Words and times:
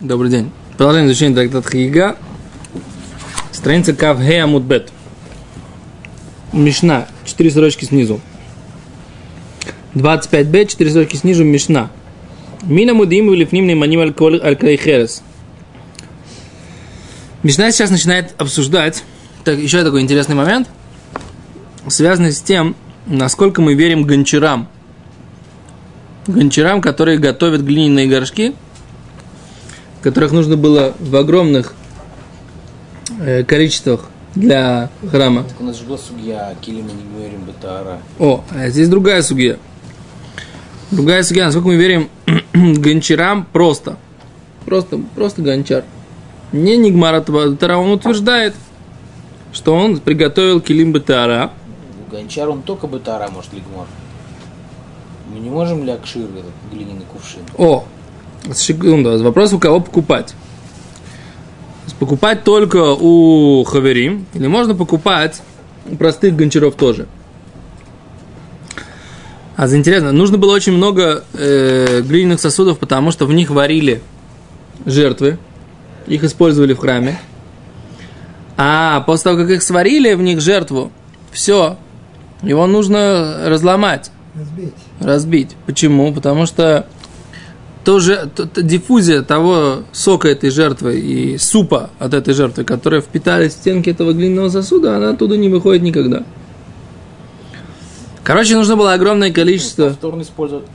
Добрый 0.00 0.30
день. 0.30 0.52
Продолжение 0.76 1.10
изучения 1.10 1.34
трактата 1.34 1.68
Хига. 1.72 2.16
Страница 3.50 3.92
Кав 3.94 4.20
Хея 4.20 4.46
Мудбет. 4.46 4.92
Мишна. 6.52 7.08
Четыре 7.24 7.50
строчки 7.50 7.84
снизу. 7.84 8.20
25б, 9.94 10.66
четыре 10.66 10.90
строчки 10.90 11.16
снизу, 11.16 11.42
Мишна. 11.42 11.90
Мина 12.62 12.94
мудим 12.94 13.32
или 13.32 13.44
фнимный 13.44 13.74
маним 13.74 13.98
аль 13.98 14.14
херес. 14.76 15.24
Мишна 17.42 17.72
сейчас 17.72 17.90
начинает 17.90 18.40
обсуждать, 18.40 19.02
так, 19.42 19.58
еще 19.58 19.82
такой 19.82 20.02
интересный 20.02 20.36
момент, 20.36 20.68
связанный 21.88 22.30
с 22.30 22.40
тем, 22.40 22.76
насколько 23.06 23.60
мы 23.60 23.74
верим 23.74 24.04
гончарам. 24.04 24.68
Гончарам, 26.28 26.82
которые 26.82 27.18
готовят 27.18 27.62
глиняные 27.62 28.06
горшки– 28.06 28.54
которых 30.02 30.32
нужно 30.32 30.56
было 30.56 30.94
в 30.98 31.14
огромных 31.16 31.74
э, 33.20 33.44
количествах 33.44 34.06
для 34.34 34.90
храма. 35.10 35.44
Так 35.44 35.60
у 35.60 35.64
нас 35.64 35.78
же 35.78 35.84
была 35.84 35.98
судья, 35.98 36.54
Килима 36.60 36.90
не 36.92 37.16
говорим 37.16 37.44
Батара. 37.44 37.98
О, 38.18 38.44
а 38.50 38.68
здесь 38.68 38.88
другая 38.88 39.22
судья. 39.22 39.56
Другая 40.90 41.22
судья, 41.22 41.46
насколько 41.46 41.68
мы 41.68 41.76
верим 41.76 42.08
гончарам 42.54 43.46
просто. 43.52 43.96
Просто, 44.64 44.98
просто 45.14 45.42
гончар. 45.42 45.84
Не 46.52 46.78
Нигмара 46.78 47.20
Тара, 47.20 47.76
он 47.76 47.90
утверждает, 47.90 48.54
что 49.52 49.74
он 49.74 49.98
приготовил 49.98 50.60
килим 50.60 50.92
Батара. 50.92 51.50
Гончар 52.10 52.48
он 52.48 52.62
только 52.62 52.86
Батара 52.86 53.28
может 53.28 53.52
лигмор. 53.52 53.86
Мы 55.32 55.40
не 55.40 55.50
можем 55.50 55.84
ли 55.84 55.90
акшир 55.90 56.24
этот 56.24 56.52
глиняный 56.72 57.04
кувшин? 57.12 57.42
О, 57.58 57.84
Секунду, 58.54 59.22
вопрос 59.22 59.52
у 59.52 59.58
кого 59.58 59.80
покупать. 59.80 60.34
Покупать 61.98 62.44
только 62.44 62.94
у 62.94 63.64
хаверим, 63.64 64.26
или 64.32 64.46
можно 64.46 64.74
покупать 64.74 65.42
у 65.90 65.96
простых 65.96 66.36
гончаров 66.36 66.76
тоже. 66.76 67.06
А 69.56 69.66
за 69.66 69.76
интересно, 69.76 70.12
нужно 70.12 70.38
было 70.38 70.54
очень 70.54 70.72
много 70.72 71.24
э, 71.34 72.02
глиняных 72.02 72.40
сосудов, 72.40 72.78
потому 72.78 73.10
что 73.10 73.26
в 73.26 73.32
них 73.32 73.50
варили 73.50 74.00
жертвы, 74.86 75.38
их 76.06 76.22
использовали 76.22 76.74
в 76.74 76.78
храме. 76.78 77.18
А 78.56 79.00
после 79.00 79.24
того, 79.24 79.38
как 79.38 79.50
их 79.50 79.62
сварили, 79.62 80.14
в 80.14 80.22
них 80.22 80.40
жертву, 80.40 80.92
все, 81.32 81.76
его 82.42 82.66
нужно 82.68 83.42
разломать. 83.46 84.12
Разбить. 84.36 84.74
Разбить. 85.00 85.56
Почему? 85.66 86.12
Потому 86.12 86.46
что 86.46 86.86
тоже 87.88 88.30
диффузия 88.54 89.22
того 89.22 89.78
сока 89.92 90.28
этой 90.28 90.50
жертвы 90.50 91.00
и 91.00 91.38
супа 91.38 91.88
от 91.98 92.12
этой 92.12 92.34
жертвы, 92.34 92.64
которая 92.64 93.00
впитали 93.00 93.48
в 93.48 93.52
стенки 93.52 93.88
этого 93.88 94.12
глиняного 94.12 94.50
сосуда, 94.50 94.98
она 94.98 95.08
оттуда 95.08 95.38
не 95.38 95.48
выходит 95.48 95.80
никогда. 95.80 96.22
Короче, 98.22 98.56
нужно 98.56 98.76
было 98.76 98.92
огромное 98.92 99.32
количество... 99.32 99.88
Повторно 99.88 100.20
использовать. 100.20 100.66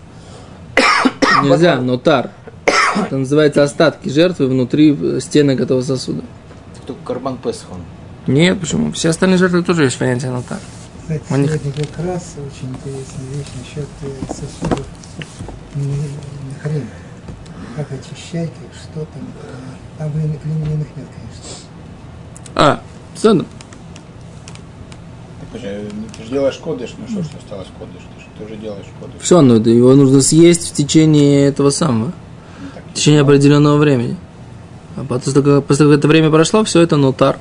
Нельзя, 1.44 1.80
но 1.80 1.97
тар. 2.00 2.31
Это 2.95 3.16
называется 3.16 3.61
остатки 3.61 4.09
жертвы 4.09 4.48
внутри 4.48 5.20
стенок 5.22 5.59
этого 5.59 5.83
сосуда. 5.83 6.23
Только 6.88 7.05
карбан 7.05 7.38
Песах 7.38 7.67
он. 7.73 8.33
Нет, 8.33 8.59
почему? 8.59 8.92
Все 8.92 9.09
остальные 9.09 9.38
жертвы 9.38 9.61
тоже 9.61 9.83
есть 9.83 10.00
понятие 10.00 10.31
нотар. 10.31 10.58
Кстати, 11.03 11.22
У 11.30 11.36
них- 11.36 11.52
сегодня 11.52 11.73
как 11.73 12.05
раз 12.08 12.33
очень 12.39 12.70
интересная 12.73 13.27
вещь 13.36 13.48
насчет 13.59 13.89
э, 14.02 14.33
сосудов 14.33 14.88
м, 15.75 15.83
хрена. 16.64 17.02
Как 17.75 17.91
очищать 17.91 18.49
их, 18.49 18.79
что 18.81 18.99
там. 18.99 19.23
Там 19.97 20.11
глиняных 20.11 20.88
нет, 20.95 21.07
конечно. 21.07 21.43
А, 22.55 22.81
подожди, 25.53 25.89
ну, 25.93 26.05
ты 26.17 26.23
же 26.23 26.30
делаешь 26.30 26.58
кодыш, 26.58 26.93
ну 26.98 27.08
что 27.08 27.23
ж 27.23 27.27
осталось 27.42 27.67
кодыш, 27.77 28.02
ты 28.15 28.21
же 28.21 28.27
тоже 28.39 28.59
делаешь 28.59 28.86
кодыш. 28.99 29.21
Все, 29.21 29.42
но 29.42 29.55
это 29.55 29.70
его 29.70 29.93
нужно 29.95 30.21
съесть 30.21 30.70
в 30.70 30.73
течение 30.73 31.48
этого 31.48 31.70
самого. 31.70 32.08
Ну, 32.08 32.67
так, 32.73 32.83
В 32.92 32.93
течение 32.93 33.21
определенного 33.21 33.77
времени. 33.77 34.17
А 34.95 35.03
после 35.03 35.33
того, 35.33 35.59
как, 35.59 35.65
после 35.65 35.86
того, 35.86 35.92
как 35.92 35.99
это 35.99 36.08
время 36.08 36.30
прошло, 36.30 36.64
все 36.64 36.81
это 36.81 36.98
нотар. 36.98 37.37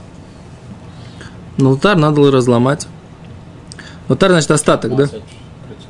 Нотар 1.59 1.97
надо 1.97 2.31
разломать. 2.31 2.87
Нотар 4.09 4.31
значит 4.31 4.51
остаток, 4.51 4.95
да? 4.97 5.07
15 5.07 5.23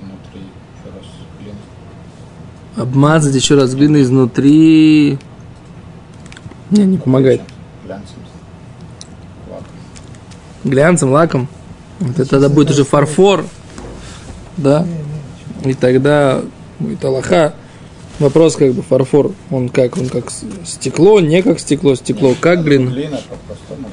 внутри, 0.01 0.41
еще 0.41 0.97
раз, 0.97 1.07
блин. 1.41 1.55
Обмазать 2.77 3.35
еще 3.35 3.55
раз 3.55 3.75
глиной 3.75 4.03
изнутри. 4.03 5.19
Не, 6.71 6.85
не 6.85 6.97
помогает. 6.97 7.43
Глянцем. 7.85 8.17
Лак. 9.51 9.63
Глянцем, 10.65 11.13
лаком. 11.13 11.49
Вот 12.01 12.19
это 12.19 12.31
тогда 12.31 12.49
будет 12.49 12.71
уже 12.71 12.85
фарфор. 12.85 13.45
Да? 14.57 14.87
И 15.65 15.75
тогда 15.75 16.43
будет 16.79 17.05
аллаха. 17.05 17.55
Вопрос 18.19 18.57
как 18.57 18.73
бы 18.73 18.83
фарфор, 18.83 19.33
он 19.51 19.69
как, 19.69 19.97
он 19.97 20.09
как 20.09 20.31
стекло, 20.65 21.19
не 21.21 21.43
как 21.43 21.59
стекло, 21.59 21.95
стекло, 21.95 22.35
как 22.39 22.63
глина. 22.63 22.91
Глина, 22.91 23.19
по-простому. 23.29 23.89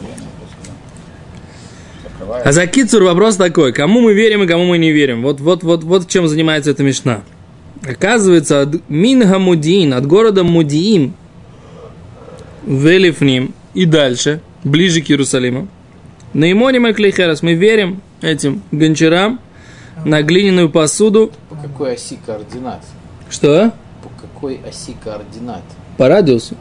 А 2.45 2.51
за 2.51 2.67
Кицур 2.67 3.03
вопрос 3.03 3.37
такой, 3.37 3.73
кому 3.73 4.01
мы 4.01 4.13
верим 4.13 4.43
и 4.43 4.47
кому 4.47 4.65
мы 4.65 4.77
не 4.77 4.91
верим. 4.91 5.23
Вот, 5.23 5.39
вот, 5.39 5.63
вот, 5.63 5.83
вот 5.83 6.07
чем 6.07 6.27
занимается 6.27 6.71
эта 6.71 6.83
мешна. 6.83 7.23
Оказывается, 7.87 8.61
от 8.61 8.89
Минга 8.89 9.39
Мудиин, 9.39 9.93
от 9.93 10.05
города 10.05 10.43
Мудиим, 10.43 11.13
Велифним 12.65 13.53
и 13.73 13.85
дальше, 13.85 14.41
ближе 14.63 15.01
к 15.01 15.09
Иерусалиму. 15.09 15.67
На 16.33 16.51
Имоне 16.51 16.79
Маклихерас 16.79 17.41
мы 17.41 17.53
верим 17.53 18.01
этим 18.21 18.61
гончарам 18.71 19.39
на 20.05 20.21
глиняную 20.21 20.69
посуду. 20.69 21.31
По 21.49 21.55
какой 21.55 21.93
оси 21.93 22.19
координат? 22.25 22.83
Что? 23.29 23.73
По 24.03 24.09
какой 24.21 24.59
оси 24.67 24.95
координат? 25.01 25.63
По 25.97 26.07
радиусу. 26.09 26.55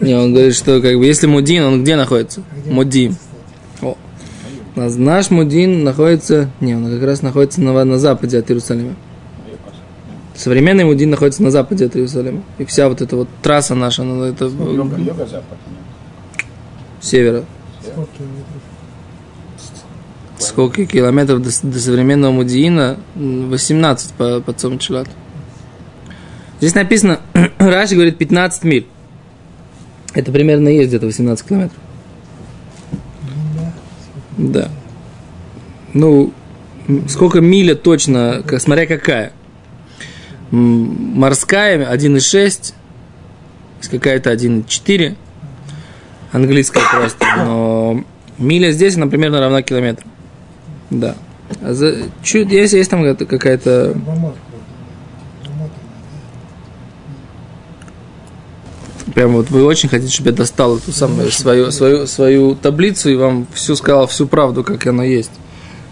Не, 0.00 0.14
он 0.14 0.32
говорит, 0.32 0.54
что 0.54 0.80
как 0.80 0.96
бы 0.96 1.04
если 1.04 1.26
Мудин, 1.26 1.62
он 1.64 1.82
где 1.82 1.96
находится? 1.96 2.42
А 2.50 2.60
где 2.60 2.70
Мудим. 2.70 3.14
кстати? 3.14 3.28
Нас 4.78 4.94
Наш 4.96 5.30
Мудин 5.30 5.82
находится, 5.82 6.50
не, 6.60 6.74
он 6.74 6.88
как 6.88 7.02
раз 7.02 7.20
находится 7.20 7.60
на, 7.60 7.84
на 7.84 7.98
западе 7.98 8.38
от 8.38 8.48
Иерусалима. 8.48 8.94
Современный 10.36 10.84
Мудин 10.84 11.10
находится 11.10 11.42
на 11.42 11.50
западе 11.50 11.86
от 11.86 11.96
Иерусалима. 11.96 12.44
И 12.58 12.64
вся 12.64 12.88
вот 12.88 13.02
эта 13.02 13.16
вот 13.16 13.28
трасса 13.42 13.74
наша, 13.74 14.02
она 14.02 14.28
это 14.28 14.44
юго-запад. 14.44 15.58
с 17.00 17.08
севера. 17.08 17.44
Сколько 17.82 18.06
километров? 18.16 18.62
Сколько 20.38 20.86
километров 20.86 21.42
до, 21.42 21.72
до 21.72 21.80
современного 21.80 22.30
Мудиина? 22.30 22.98
М, 23.16 23.50
18 23.50 24.12
по, 24.12 24.40
по 24.40 24.52
Цомчелат. 24.52 25.08
Здесь 26.60 26.76
написано, 26.76 27.20
Раши 27.58 27.94
говорит 27.94 28.16
15 28.16 28.62
миль. 28.62 28.86
Это 30.14 30.30
примерно 30.30 30.68
есть 30.68 30.90
где-то 30.90 31.06
18 31.06 31.48
километров. 31.48 31.78
Да. 34.38 34.70
Ну, 35.92 36.32
сколько 37.08 37.40
миля 37.40 37.74
точно, 37.74 38.42
как, 38.46 38.60
смотря 38.60 38.86
какая. 38.86 39.32
Морская 40.50 41.92
1,6, 41.92 42.72
есть 43.78 43.90
какая-то 43.90 44.32
1,4, 44.32 45.14
английская 46.32 46.82
просто, 46.90 47.26
но 47.36 48.04
миля 48.38 48.70
здесь, 48.70 48.96
она 48.96 49.08
примерно 49.08 49.40
равна 49.40 49.62
километру. 49.62 50.06
Да. 50.90 51.16
А 51.60 51.74
за, 51.74 51.96
чуть, 52.22 52.50
если 52.50 52.78
есть 52.78 52.90
там 52.90 53.16
какая-то- 53.16 53.94
Прям 59.18 59.32
вот 59.32 59.50
вы 59.50 59.64
очень 59.64 59.88
хотите, 59.88 60.12
чтобы 60.12 60.30
я 60.30 60.36
достал 60.36 60.76
эту 60.76 60.92
самую 60.92 61.32
свою, 61.32 61.72
свою, 61.72 62.06
свою 62.06 62.54
таблицу 62.54 63.10
и 63.10 63.16
вам 63.16 63.48
всю 63.52 63.74
сказал 63.74 64.06
всю 64.06 64.28
правду, 64.28 64.62
как 64.62 64.86
она 64.86 65.02
есть. 65.02 65.32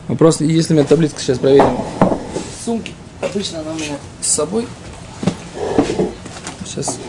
Вопрос, 0.07 0.41
если 0.41 0.75
у 0.75 0.77
меня 0.77 0.87
таблица 0.87 1.17
сейчас 1.19 1.41
проверим. 1.41 1.77
Сумки. 2.65 2.93
Обычно 3.21 3.63
она 3.63 3.73
у 3.73 3.75
меня 3.75 3.97
с 4.21 4.29
собой. 4.29 4.69
Сейчас. 6.65 7.01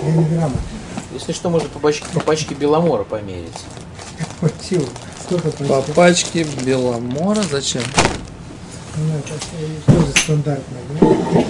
Если 1.13 1.33
что, 1.33 1.51
можно 1.51 1.69
по 1.69 1.77
пачке, 1.77 2.05
по 2.11 2.19
пачке 2.19 2.55
Беломора 2.55 3.03
померить. 3.03 3.53
По 5.59 5.81
пачке 5.93 6.47
Беломора. 6.65 7.43
Зачем? 7.43 7.83
Ну, 8.95 9.19
это 9.19 9.93
тоже 9.93 10.23
стандартная, 10.23 10.81
да? 10.99 11.43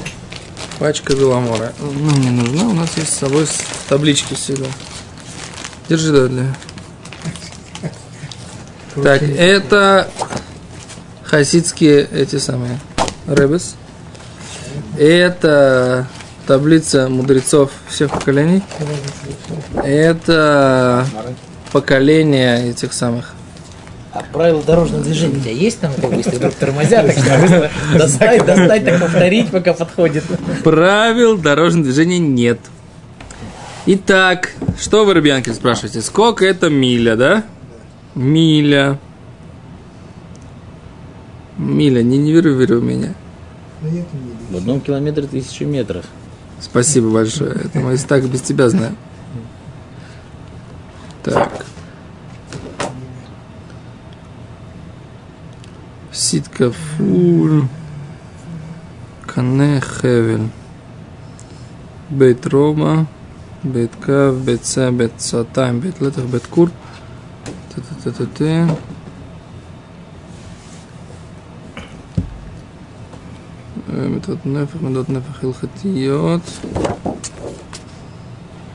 Пачка 0.80 1.16
Беломора. 1.16 1.74
Ну, 1.80 2.12
не 2.18 2.30
нужна. 2.30 2.68
У 2.68 2.74
нас 2.74 2.98
есть 2.98 3.14
с 3.14 3.18
собой 3.18 3.48
таблички 3.90 4.36
всегда. 4.36 4.68
Держи, 5.90 6.12
да, 6.12 6.28
для... 6.28 6.56
Так, 9.04 9.22
это 9.24 10.10
хасидские 11.24 12.08
эти 12.12 12.38
самые 12.38 12.80
Ребес. 13.28 13.76
Это 14.98 16.08
таблица 16.46 17.10
мудрецов 17.10 17.72
всех 17.90 18.12
поколений. 18.12 18.64
Это 19.84 21.08
поколение 21.72 22.70
этих 22.70 22.94
самых. 22.94 23.34
А 24.18 24.24
правила 24.34 24.64
дорожного 24.64 25.04
движения 25.04 25.38
у 25.38 25.40
тебя 25.40 25.52
есть 25.52 25.80
там, 25.80 25.94
как 25.94 26.10
бы, 26.10 26.16
если 26.16 26.38
вдруг 26.38 26.56
тормозят, 26.56 27.06
так 27.06 27.40
быстро 27.40 27.70
достать, 27.94 28.46
достать, 28.46 28.84
так 28.84 29.00
повторить, 29.00 29.52
пока 29.52 29.74
подходит. 29.74 30.24
Правил 30.64 31.38
дорожного 31.38 31.84
движения 31.84 32.18
нет. 32.18 32.60
Итак, 33.86 34.54
что 34.80 35.06
вы, 35.06 35.14
Рубянки, 35.14 35.52
спрашиваете? 35.52 36.02
Сколько 36.02 36.46
это 36.46 36.68
миля, 36.68 37.16
да? 37.16 37.44
Миля. 38.16 38.98
Миля, 41.60 42.02
не 42.02 42.18
нервируй 42.18 42.82
меня. 42.82 43.14
Но 43.84 43.90
нет 43.90 44.08
не 44.14 44.20
видно. 44.20 44.38
В 44.50 44.56
одном 44.58 44.82
километре 44.82 45.28
тысячи 45.28 45.62
метров. 45.62 46.06
Спасибо 46.60 47.12
большое. 47.12 47.52
Это 47.52 47.80
мы 47.80 47.94
и 47.94 47.98
так 47.98 48.26
без 48.26 48.42
тебя 48.42 48.68
знаем. 48.70 48.98
Так. 51.24 51.68
Ситка 56.37 56.71
фур. 56.71 57.65
Кане 59.27 59.81
хевель. 59.81 60.49
Бейт 62.11 62.47
Рома. 62.47 63.07
Бейт 63.63 63.97
Кав. 63.97 64.45
Бейт 64.45 64.65
Са. 64.67 64.93
Бейт 64.93 65.21
Сатайм. 65.21 65.81
Бейт 65.81 66.01
Летах. 66.01 66.25
Бейт 66.25 66.47
Кур. 66.47 66.71
Т-т-т-т-т. 67.75 68.67
מיטות 73.93 74.47
נפח, 74.47 74.81
מידות 74.81 75.11
נפח 75.11 75.45
הלכתיות. 75.45 76.41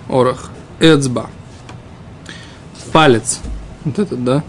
אורך. 0.09 0.49
אצבע. 0.81 1.25
Палец. 2.93 3.39
Вот 3.85 3.99
этот, 3.99 4.23
да? 4.23 4.41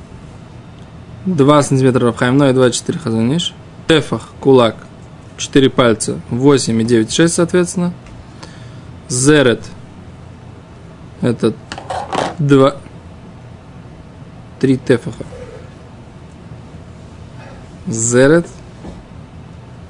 2 1.25 1.63
сантиметра 1.63 2.07
Рабхаймно 2.07 2.49
и 2.49 2.53
2,4 2.53 2.99
Хазаниш. 2.99 3.53
Эфах, 3.87 4.29
кулак. 4.39 4.75
4 5.37 5.69
пальца. 5.69 6.19
8 6.29 6.81
и 6.81 6.85
9, 6.85 7.11
6, 7.11 7.33
соответственно. 7.33 7.93
Зерет. 9.09 9.61
Это 11.21 11.53
2... 12.39 12.75
3 14.59 14.77
тефаха. 14.77 15.25
Зерет. 17.87 18.47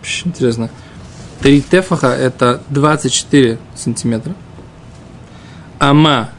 Пш, 0.01 0.25
Интересно. 0.25 0.69
3 1.41 1.62
тефаха 1.62 2.07
это 2.07 2.62
24 2.69 3.57
сантиметра. 3.75 4.33
Ама 5.79 6.29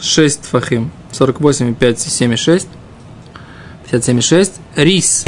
6 0.00 0.42
тфахим 0.42 0.90
48, 1.12 1.74
5, 1.74 2.00
7, 2.00 2.36
576 3.92 4.54
Рис. 4.74 5.24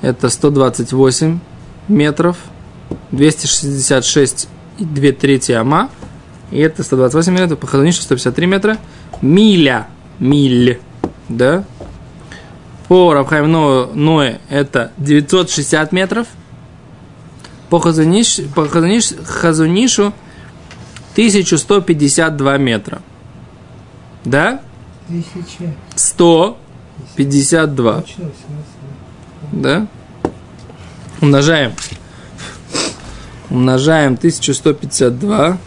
Это 0.00 0.30
128 0.30 1.38
метров. 1.88 2.38
266 3.10 4.48
и 4.78 5.12
трети 5.12 5.52
ама. 5.52 5.90
И 6.50 6.58
это 6.58 6.82
128 6.82 7.32
метров. 7.32 7.58
По 7.58 7.66
хазанишу 7.66 8.00
153 8.00 8.46
метра. 8.46 8.78
Миля. 9.20 9.88
Миль. 10.18 10.80
Да? 11.28 11.64
По 12.88 13.12
Рабхайм 13.12 13.52
Ное 13.52 14.40
это 14.48 14.92
960 14.96 15.92
метров. 15.92 16.26
По, 17.68 17.80
Хазунишу 17.80 18.42
по 18.54 18.66
хазуниш, 18.68 19.12
Хазунишу 19.24 20.12
1152 21.14 22.58
метра. 22.58 23.02
Да? 24.24 24.60
1100 25.08 26.58
52. 27.16 28.04
Да? 29.52 29.86
Умножаем. 31.20 31.72
Умножаем 33.50 34.14
1152. 34.14 35.58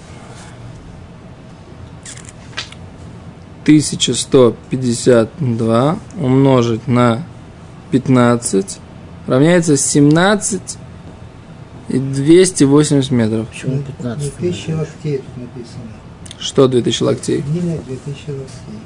1152 3.66 6.00
умножить 6.20 6.88
на 6.88 7.24
15 7.90 8.78
равняется 9.26 9.76
17 9.76 10.78
и 11.90 11.98
280 11.98 13.12
метров. 13.12 13.48
Почему 13.48 13.82
15? 13.82 14.38
2000 14.40 14.72
локтей 14.72 15.18
тут 15.18 15.38
написано. 15.38 15.92
Что 16.38 16.68
2000 16.68 17.04
локтей? 17.04 17.44
Не 17.48 17.62
2000 17.62 18.30
локтей. 18.30 18.80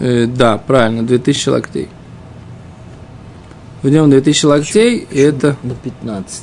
Э, 0.00 0.26
да, 0.26 0.58
правильно, 0.58 1.02
2000 1.02 1.48
локтей. 1.50 1.88
Введем 3.82 4.10
2000 4.10 4.44
локтей, 4.46 5.06
и 5.10 5.20
это... 5.20 5.56
На 5.62 5.74
15. 5.74 6.42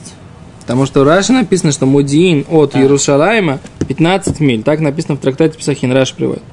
Потому 0.62 0.86
что 0.86 1.01
в 1.01 1.04
Раши 1.04 1.33
написано, 1.33 1.71
что 1.71 1.86
Мудиин 1.86 2.45
от 2.50 2.75
А. 2.75 2.80
Иерусалима 2.80 3.59
15 3.88 4.39
миль. 4.39 4.63
Так 4.63 4.80
написано 4.80 5.15
в 5.15 5.19
трактате 5.19 5.57
Псахин, 5.57 5.92
Раш 5.92 6.13
приводит. 6.13 6.44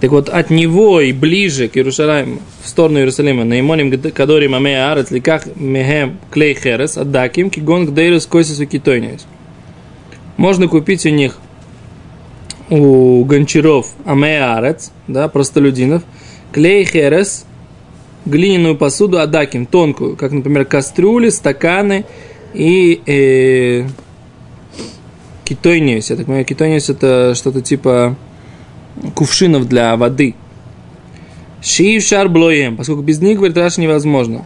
Так 0.00 0.10
вот, 0.10 0.28
от 0.28 0.50
него 0.50 1.00
и 1.00 1.12
ближе 1.12 1.68
к 1.68 1.76
Иерусалиму, 1.76 2.40
в 2.62 2.68
сторону 2.68 2.98
Иерусалима, 2.98 3.44
на 3.44 3.60
имоним 3.60 3.90
кадори 4.12 4.48
маме 4.48 4.84
арец, 4.84 5.10
ликах 5.10 5.46
мехем 5.54 6.18
клей 6.30 6.54
херес, 6.54 6.98
адаким, 6.98 7.50
кигон 7.50 7.86
гдейрус 7.86 8.26
койсису 8.26 8.66
китойнис. 8.66 9.26
Можно 10.36 10.66
купить 10.66 11.06
у 11.06 11.10
них, 11.10 11.36
у 12.74 13.24
гончаров 13.24 13.94
аме 14.04 14.42
арец, 14.42 14.90
да, 15.06 15.28
простолюдинов, 15.28 16.02
клей 16.50 16.84
херес, 16.84 17.44
глиняную 18.26 18.76
посуду 18.76 19.20
адаким, 19.20 19.64
тонкую, 19.64 20.16
как, 20.16 20.32
например, 20.32 20.64
кастрюли, 20.64 21.28
стаканы 21.28 22.04
и 22.52 23.00
э, 23.06 23.86
китойниус. 25.44 26.10
Я 26.10 26.16
так 26.16 26.26
понимаю, 26.26 26.44
китойниус 26.44 26.90
это 26.90 27.34
что-то 27.36 27.60
типа 27.60 28.16
кувшинов 29.14 29.68
для 29.68 29.94
воды. 29.96 30.34
Шиив 31.62 32.02
шар 32.02 32.28
блоем, 32.28 32.76
поскольку 32.76 33.02
без 33.02 33.20
них, 33.20 33.36
говорит, 33.36 33.56
Раша 33.56 33.80
невозможно. 33.80 34.44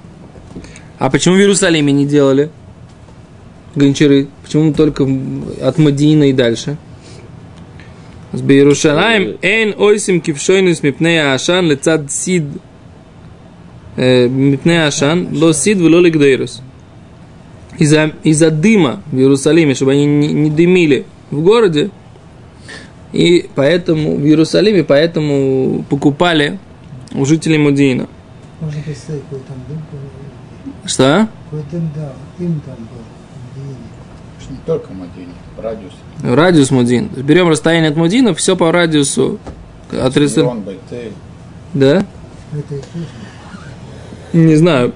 А 0.98 1.08
почему 1.08 1.36
в 1.36 1.38
Иерусалиме 1.38 1.92
не 1.92 2.04
делали 2.04 2.50
гончары? 3.74 4.28
Почему 4.42 4.74
только 4.74 5.08
от 5.62 5.78
Мадина 5.78 6.24
и 6.24 6.32
дальше? 6.34 6.76
Иерушалаем 8.32 9.38
эн 9.42 9.74
ойсим 9.78 10.20
кившойнус 10.20 10.82
мипнея 10.82 11.34
ашан 11.34 11.66
лецад 11.66 12.12
сид 12.12 12.44
э, 13.96 14.28
мипнея 14.28 14.86
ашан 14.86 15.28
ло 15.32 15.52
сид 15.52 15.78
вело 15.78 16.00
лигдейрус. 16.00 16.62
Из-за 17.78 18.12
из-за 18.24 18.50
дыма 18.50 19.02
в 19.10 19.16
Иерусалиме, 19.16 19.74
чтобы 19.74 19.92
они 19.92 20.04
не, 20.04 20.28
не 20.28 20.50
дымили 20.50 21.06
в 21.30 21.42
городе, 21.42 21.90
и 23.12 23.48
поэтому 23.54 24.16
в 24.16 24.24
Иерусалиме 24.26 24.84
поэтому 24.84 25.84
покупали 25.88 26.58
у 27.14 27.24
жителей 27.24 27.58
Мудиина. 27.58 28.08
Можно 28.60 28.82
представить, 28.82 29.22
какой 29.24 29.40
там 29.40 29.56
дым 29.68 29.78
был. 29.90 29.98
Что? 30.84 31.28
Какой 31.44 31.64
дым, 31.70 31.90
да, 31.94 32.12
дым 32.38 32.60
там 32.66 32.76
был. 32.76 33.62
в. 33.62 33.97
Это 34.48 34.48
ж 34.48 34.50
не 34.50 34.56
только 34.66 34.92
Мадини, 34.92 35.32
радиус. 35.56 35.92
Радиус 36.22 36.70
Мудин. 36.70 37.08
Берем 37.08 37.48
расстояние 37.48 37.90
от 37.90 37.96
Мудина, 37.96 38.34
все 38.34 38.56
по 38.56 38.72
радиусу 38.72 39.38
от 39.90 40.14
Байтель. 40.14 41.12
Да? 41.74 42.04
Это 42.52 42.74
и 42.74 42.78
точно. 42.78 43.06
Не 44.32 44.56
знаю. 44.56 44.94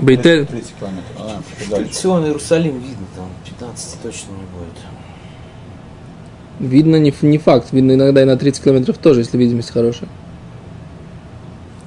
Бейтель. 0.00 0.46
30 0.46 0.74
километров. 0.78 1.04
А? 1.18 1.42
Традиционный 1.70 2.28
Иерусалим 2.28 2.78
видно, 2.78 3.06
там 3.14 3.28
15 3.44 4.02
точно 4.02 4.30
не 4.32 4.58
будет. 4.58 4.76
Видно 6.58 6.96
не, 6.96 7.14
не 7.22 7.38
факт. 7.38 7.68
Видно 7.72 7.92
иногда 7.92 8.22
и 8.22 8.24
на 8.24 8.36
30 8.36 8.64
километров 8.64 8.98
тоже, 8.98 9.20
если 9.20 9.36
видимость 9.36 9.70
хорошая. 9.70 10.08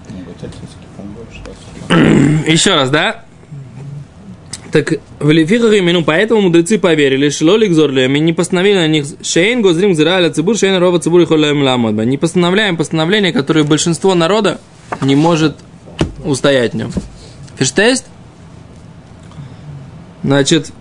Ну, 0.09 0.17
Байтель 0.25 0.49
30 0.49 0.61
по-моему, 0.95 1.17
больше. 1.17 1.41
да. 2.45 2.51
Еще 2.51 2.75
раз, 2.75 2.89
да? 2.89 3.25
Так, 4.71 4.99
в 5.19 5.31
Лефихах 5.31 5.73
имenu, 5.73 6.03
поэтому 6.03 6.41
мудрецы 6.41 6.77
поверили, 6.77 7.29
что 7.29 7.45
лолик 7.45 7.71
зорлем, 7.73 8.13
не 8.13 8.33
постановили 8.33 8.75
на 8.75 8.87
них 8.87 9.05
шейн 9.23 9.63
гозрим 9.63 9.95
зираля 9.95 10.29
цибур, 10.29 10.57
шейн 10.57 10.77
рова 10.77 10.99
цибур 10.99 11.21
и 11.21 11.25
холляем 11.25 11.63
ламод. 11.63 11.95
Не 12.05 12.19
постановляем 12.19 12.77
постановление, 12.77 13.33
которое 13.33 13.63
большинство 13.63 14.13
народа 14.13 14.59
не 15.01 15.15
может 15.15 15.55
устоять 16.23 16.73
в 16.73 16.75
нем. 16.75 16.91
Фиштест? 17.57 18.05
Значит, 20.23 20.71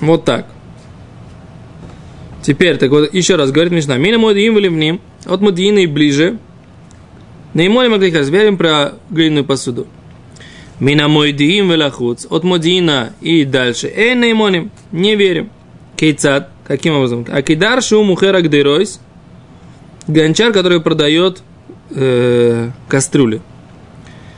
вот 0.00 0.24
так. 0.24 0.46
Теперь, 2.42 2.76
так 2.76 2.90
вот, 2.90 3.12
еще 3.12 3.34
раз 3.34 3.50
говорит 3.50 3.72
Мишна. 3.72 3.96
Мина 3.96 4.18
модиим 4.18 4.54
вливним, 4.54 5.00
от 5.24 5.40
модиины 5.40 5.82
и 5.82 5.86
ближе. 5.86 6.38
На 7.54 7.66
имоне 7.66 7.88
могли 7.88 8.12
разберем 8.16 8.56
про 8.56 8.92
глиняную 9.10 9.44
посуду. 9.44 9.88
Мина 10.80 11.08
мойдиим 11.08 11.70
велахуц. 11.70 12.26
От 12.28 12.44
модиина 12.44 13.12
и 13.20 13.44
дальше. 13.44 13.90
Эй, 13.94 14.14
неймоним. 14.14 14.70
Не 14.92 15.16
верим. 15.16 15.50
Кейцат. 15.96 16.50
Каким 16.66 16.94
образом? 16.94 17.24
Акидар 17.30 17.82
шу 17.82 18.02
мухерак 18.02 18.50
дыройс. 18.50 19.00
Гончар, 20.06 20.52
который 20.52 20.80
продает 20.80 21.42
э, 21.90 22.70
кастрюли. 22.88 23.40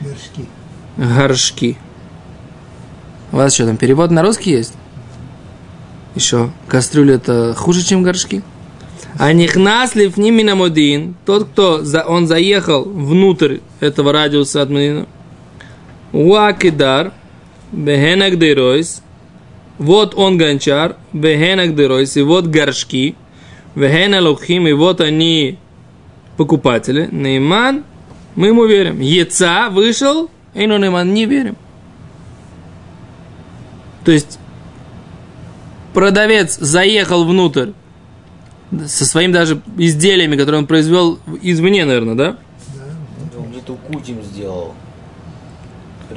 Горшки. 0.00 0.47
Горшки. 0.97 1.78
У 3.33 3.37
вас 3.37 3.54
что 3.54 3.66
там, 3.66 3.76
перевод 3.76 4.11
на 4.11 4.23
русский 4.23 4.52
есть? 4.52 4.75
Еще. 6.14 6.50
Кастрюли 6.68 7.14
это 7.14 7.54
хуже, 7.54 7.83
чем 7.83 8.02
горшки? 8.02 8.42
А 9.18 9.33
нихнаслив 9.33 10.16
нимина 10.16 10.54
модин, 10.54 11.16
тот, 11.26 11.49
кто 11.49 11.83
за, 11.83 12.02
он 12.02 12.26
заехал 12.26 12.85
внутрь 12.85 13.59
этого 13.80 14.12
радиуса 14.12 14.62
от 14.62 14.71
Медина, 14.71 15.07
Уакидар, 16.12 17.12
бехенак 17.72 18.38
дыройс, 18.38 19.02
вот 19.78 20.14
он 20.14 20.38
гончар, 20.38 20.96
бехенак 21.12 21.74
дыройс, 21.74 22.16
и 22.16 22.22
вот 22.22 22.46
горшки, 22.46 23.14
вехена 23.74 24.20
лухим, 24.20 24.66
и 24.66 24.72
вот 24.72 25.00
они 25.00 25.58
покупатели, 26.36 27.08
Нейман, 27.10 27.84
мы 28.36 28.48
ему 28.48 28.64
верим. 28.64 29.00
Яца 29.00 29.68
вышел, 29.70 30.30
и 30.54 30.66
ну 30.66 30.78
Нейман 30.78 31.12
не 31.12 31.26
верим. 31.26 31.56
То 34.04 34.12
есть 34.12 34.38
продавец 35.92 36.56
заехал 36.58 37.24
внутрь 37.24 37.72
со 38.86 39.04
своими 39.04 39.32
даже 39.32 39.60
изделиями, 39.76 40.36
которые 40.36 40.60
он 40.60 40.66
произвел 40.66 41.18
извне, 41.42 41.84
наверное, 41.84 42.14
да? 42.14 42.36
Он 43.36 43.50
где-то 43.50 43.74
кутим 43.74 44.22
сделал. 44.22 44.74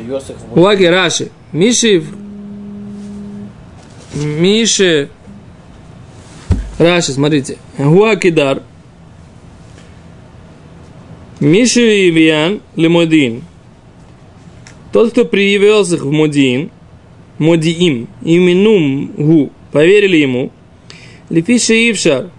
Привез 0.02 0.30
их 0.32 0.36
в 0.38 0.60
Уаги 0.60 0.86
Раши. 0.86 1.30
Миши. 1.52 2.04
Миши. 4.16 5.10
Раши, 6.80 7.12
смотрите. 7.12 7.58
Гуакидар. 7.78 8.64
Миши 11.40 12.10
Ивиан 12.10 12.62
Лемодин. 12.76 13.44
Тот, 14.92 15.12
кто 15.12 15.24
привез 15.24 15.94
их 15.94 16.02
в 16.04 16.12
Модиин, 16.12 16.72
Модиим, 17.38 18.08
именум 18.24 19.08
Гу, 19.16 19.52
поверили 19.72 20.18
ему, 20.18 20.52
Лефиши 21.30 21.90
Ившар, 21.92 22.30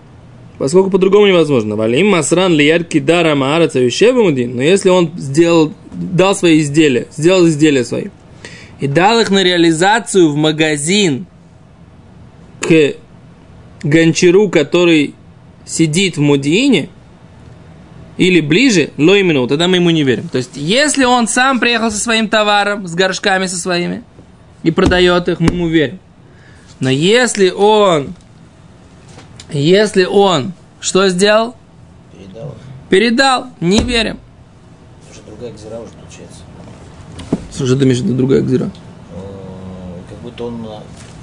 поскольку 0.62 0.90
по-другому 0.90 1.26
невозможно. 1.26 1.74
Валим 1.74 2.10
Масран 2.10 2.52
Лияр 2.52 2.84
Кидара 2.84 3.34
Маараца 3.34 3.80
Мудин. 3.80 4.54
Но 4.54 4.62
если 4.62 4.90
он 4.90 5.10
сделал, 5.16 5.74
дал 5.92 6.36
свои 6.36 6.60
изделия, 6.60 7.08
сделал 7.10 7.48
изделия 7.48 7.84
свои, 7.84 8.10
и 8.78 8.86
дал 8.86 9.18
их 9.18 9.32
на 9.32 9.42
реализацию 9.42 10.30
в 10.30 10.36
магазин 10.36 11.26
к 12.60 12.94
гончару, 13.82 14.50
который 14.50 15.16
сидит 15.66 16.16
в 16.16 16.20
Мудиине, 16.20 16.90
или 18.16 18.38
ближе, 18.40 18.90
ло 18.98 19.16
именно, 19.16 19.48
тогда 19.48 19.66
мы 19.66 19.78
ему 19.78 19.90
не 19.90 20.04
верим. 20.04 20.28
То 20.28 20.38
есть, 20.38 20.52
если 20.54 21.02
он 21.02 21.26
сам 21.26 21.58
приехал 21.58 21.90
со 21.90 21.98
своим 21.98 22.28
товаром, 22.28 22.86
с 22.86 22.94
горшками 22.94 23.46
со 23.46 23.56
своими, 23.56 24.04
и 24.62 24.70
продает 24.70 25.26
их, 25.28 25.40
мы 25.40 25.48
ему 25.48 25.66
верим. 25.66 25.98
Но 26.78 26.88
если 26.88 27.50
он, 27.50 28.14
если 29.52 30.04
он 30.04 30.52
что 30.80 31.08
сделал? 31.08 31.54
передал 32.12 32.48
их. 32.48 32.54
Передал, 32.88 33.46
не 33.60 33.78
верим. 33.82 34.18
Уже 35.10 35.20
другая 35.26 35.52
гзира 35.52 35.76
уже 35.78 35.92
получается. 35.92 36.40
Слушай, 37.50 37.78
ты 37.78 37.84
имеешь 37.84 38.00
в 38.00 38.04
виду 38.04 38.14
другая 38.14 38.42
гзира? 38.42 38.64
Э, 39.14 39.98
Как 40.08 40.18
будто 40.18 40.44
он 40.44 40.66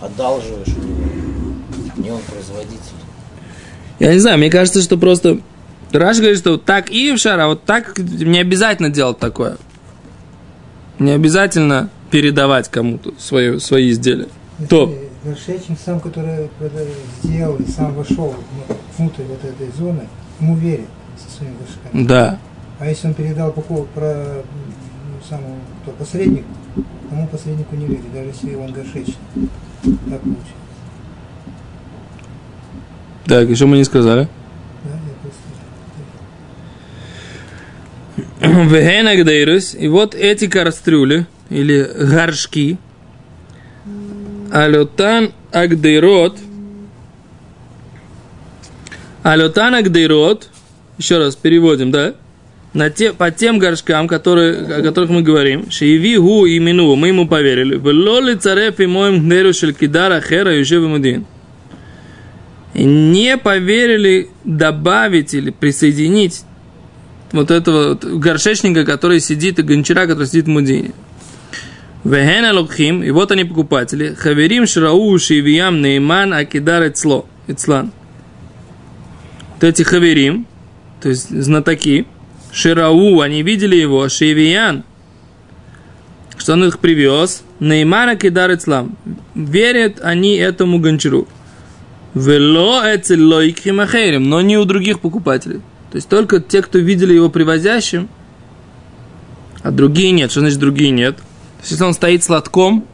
одалживаешь 0.01 0.67
у 0.67 0.79
него. 0.79 1.55
Не 1.97 2.11
он 2.11 2.21
производитель. 2.21 2.79
Я 3.99 4.13
не 4.13 4.19
знаю, 4.19 4.37
мне 4.37 4.49
кажется, 4.49 4.81
что 4.81 4.97
просто... 4.97 5.39
Раш 5.91 6.17
говорит, 6.17 6.37
что 6.37 6.57
так 6.57 6.91
и 6.91 7.11
в 7.11 7.17
шар, 7.17 7.39
а 7.39 7.47
вот 7.47 7.63
так 7.63 7.97
не 7.97 8.39
обязательно 8.39 8.89
делать 8.89 9.17
такое. 9.17 9.57
Не 10.99 11.11
обязательно 11.11 11.89
передавать 12.11 12.69
кому-то 12.69 13.13
свои, 13.17 13.59
свои 13.59 13.89
изделия. 13.91 14.27
То. 14.69 14.93
Горшечник 15.23 15.77
сам, 15.83 15.99
который 15.99 16.47
сделал 17.21 17.57
и 17.57 17.69
сам 17.69 17.93
вошел 17.93 18.33
внутрь 18.97 19.23
вот 19.23 19.43
этой 19.43 19.69
зоны, 19.77 20.07
ему 20.39 20.55
верит 20.55 20.87
со 21.17 21.29
своими 21.37 21.55
горшками. 21.57 22.05
Да. 22.05 22.39
А 22.79 22.87
если 22.87 23.07
он 23.07 23.13
передал 23.13 23.51
покупку 23.51 23.87
про 23.93 24.05
м, 24.05 24.43
самому 25.27 25.57
кто, 25.83 25.91
посреднику, 25.91 26.47
тому 27.09 27.27
посреднику 27.27 27.75
не 27.75 27.87
верит, 27.87 28.13
даже 28.13 28.29
если 28.29 28.55
он 28.55 28.71
горшечник. 28.71 29.17
Так 29.83 30.21
получилось. 30.21 30.53
Так, 33.25 33.49
еще 33.49 33.65
мы 33.65 33.75
не 33.77 33.83
сказали. 33.83 34.29
Да, 34.83 34.91
я 38.41 38.47
просто... 39.21 39.79
И 39.79 39.87
вот 39.87 40.15
эти 40.15 40.47
кастрюли, 40.47 41.27
или 41.49 41.83
горшки, 41.83 42.77
Алютан 44.51 45.31
Агдейрот, 45.51 46.37
Алютан 49.23 49.75
Агдейрот, 49.75 50.49
еще 50.97 51.17
раз 51.17 51.35
переводим, 51.35 51.91
да? 51.91 52.15
На 52.73 52.89
те, 52.89 53.13
по 53.13 53.31
тем 53.31 53.57
горшкам, 53.57 54.07
которые, 54.07 54.57
о 54.77 54.81
которых 54.83 55.09
мы 55.09 55.23
говорим, 55.23 55.71
Шиеви 55.71 56.17
гу 56.17 56.45
и 56.45 56.59
мину, 56.59 56.95
мы 56.95 57.07
ему 57.07 57.27
поверили. 57.27 57.75
Велоли 57.77 58.35
царев 58.35 58.79
и 58.79 58.85
моим 58.85 59.21
гнеру 59.21 59.53
шелькидара 59.53 60.21
хера 60.21 60.55
южев 60.55 60.83
мудин. 60.83 61.25
И 62.75 62.83
не 62.83 63.37
поверили 63.37 64.29
добавить 64.43 65.33
или 65.33 65.49
присоединить 65.49 66.43
вот 67.31 67.51
этого 67.51 67.89
вот 67.89 68.05
горшечника, 68.05 68.85
который 68.85 69.19
сидит, 69.19 69.59
и 69.59 69.63
гончара, 69.63 70.07
который 70.07 70.27
сидит 70.27 70.45
в 70.45 70.49
Мудине. 70.49 70.91
Вехена 72.03 72.53
лукхим, 72.53 73.03
и 73.03 73.11
вот 73.11 73.31
они 73.31 73.43
покупатели. 73.43 74.13
Хаверим 74.13 74.65
шрау 74.65 75.17
шивиям 75.19 75.81
нейман 75.81 76.33
акидар 76.33 76.87
эцло. 76.87 77.25
Эцлан. 77.47 77.91
Вот 79.55 79.63
эти 79.63 79.83
хаверим, 79.83 80.47
то 81.01 81.09
есть 81.09 81.29
знатоки, 81.29 82.05
ширау, 82.53 83.19
они 83.19 83.43
видели 83.43 83.75
его, 83.75 84.07
шивиян, 84.07 84.85
что 86.37 86.53
он 86.53 86.63
их 86.63 86.79
привез, 86.79 87.43
нейман 87.59 88.09
акидар 88.09 88.53
эцлам. 88.53 88.97
Верят 89.35 89.99
они 90.01 90.37
этому 90.37 90.79
гончару. 90.79 91.27
Вело 92.13 92.81
эцеллойкхим 92.83 93.81
ахейрим, 93.81 94.29
но 94.29 94.41
не 94.41 94.57
у 94.57 94.65
других 94.65 94.99
покупателей. 95.01 95.61
То 95.91 95.97
есть 95.97 96.07
только 96.07 96.39
те, 96.39 96.61
кто 96.61 96.79
видели 96.79 97.13
его 97.13 97.29
привозящим, 97.29 98.09
а 99.61 99.71
другие 99.71 100.11
нет. 100.11 100.31
Что 100.31 100.39
значит 100.39 100.59
другие 100.59 100.91
нет? 100.91 101.17
То 101.59 101.63
есть 101.63 101.71
если 101.71 101.83
он 101.83 101.93
стоит 101.93 102.23
с 102.23 102.29
лотком 102.29 102.85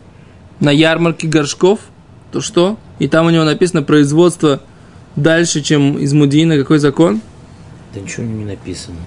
на 0.59 0.71
ярмарке 0.71 1.27
горшков, 1.27 1.79
то 2.31 2.41
что? 2.41 2.77
И 2.97 3.07
там 3.07 3.27
у 3.27 3.29
него 3.29 3.43
написано 3.43 3.83
производство 3.83 4.61
дальше, 5.15 5.61
чем 5.61 5.99
из 5.99 6.13
Мудина, 6.13 6.57
какой 6.57 6.79
закон? 6.79 7.21
Да 7.93 8.01
ничего 8.01 8.25
не 8.25 8.43
написано. 8.43 8.97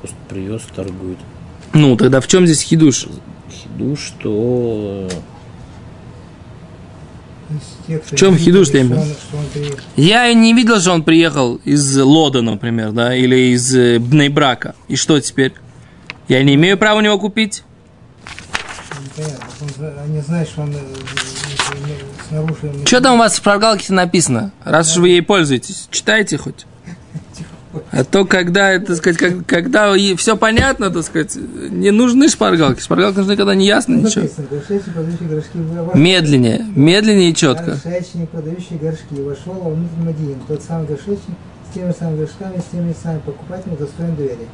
Просто 0.00 0.16
привез, 0.28 0.62
торгует. 0.74 1.18
Ну, 1.74 1.96
тогда 1.96 2.20
в 2.20 2.26
чем 2.26 2.46
здесь 2.46 2.62
хидуш? 2.62 3.06
Хиду, 3.50 3.94
что 3.96 5.08
кто 7.86 8.16
В 8.16 8.18
чем 8.18 8.36
хидуш, 8.36 8.70
Лембер? 8.70 8.98
Я 9.96 10.32
не 10.32 10.54
видел, 10.54 10.80
что 10.80 10.92
он 10.92 11.02
приехал 11.02 11.56
из 11.64 11.96
Лода, 11.98 12.40
например, 12.42 12.92
да, 12.92 13.14
или 13.14 13.52
из 13.54 13.74
э, 13.74 13.98
Бнейбрака. 13.98 14.74
И 14.88 14.96
что 14.96 15.20
теперь? 15.20 15.52
Я 16.28 16.42
не 16.42 16.54
имею 16.54 16.76
права 16.76 16.98
у 16.98 17.02
него 17.02 17.18
купить? 17.18 17.64
Они 20.04 20.20
знают, 20.20 20.48
что 20.48 20.62
он 20.62 20.72
э, 20.74 20.78
снаружи... 22.28 22.72
Что 22.86 23.00
там 23.00 23.14
у 23.14 23.18
вас 23.18 23.32
в 23.34 23.36
шпаргалке 23.36 23.92
написано? 23.92 24.52
Раз 24.64 24.92
уж 24.92 24.98
вы 24.98 25.08
ей 25.10 25.22
пользуетесь, 25.22 25.88
читайте 25.90 26.38
хоть. 26.38 26.66
А 27.90 28.02
то, 28.02 28.24
когда, 28.24 28.78
так 28.78 28.96
сказать, 28.96 29.18
как- 29.18 29.46
когда 29.46 29.92
все 30.16 30.36
понятно, 30.36 30.90
так 30.90 31.02
сказать, 31.04 31.36
не 31.36 31.90
нужны 31.90 32.28
шпаргалки. 32.28 32.80
Шпаргалки 32.80 33.18
нужны, 33.18 33.36
когда 33.36 33.54
не 33.54 33.66
ясно 33.66 33.94
ничего. 33.94 34.26
Горшки. 34.50 35.58
в- 35.58 35.96
Медленнее, 35.96 36.64
медленнее 36.74 37.30
и 37.30 37.34
четко. 37.34 37.72
Горшечник, 37.82 38.30
продающий 38.30 38.76
горшки. 38.80 39.14
Вошел 39.20 39.52
во 39.54 39.70
внутрь 39.70 40.00
Мадиин. 40.02 40.38
Тот 40.48 40.62
самый 40.62 40.86
горшечник 40.86 41.36
с 41.70 41.74
теми 41.74 41.92
самыми 41.96 42.20
горшками, 42.20 42.58
с 42.58 42.64
теми 42.72 42.94
самыми 43.00 43.20
покупателями 43.20 43.76
достоин 43.76 44.16
доверия. 44.16 44.48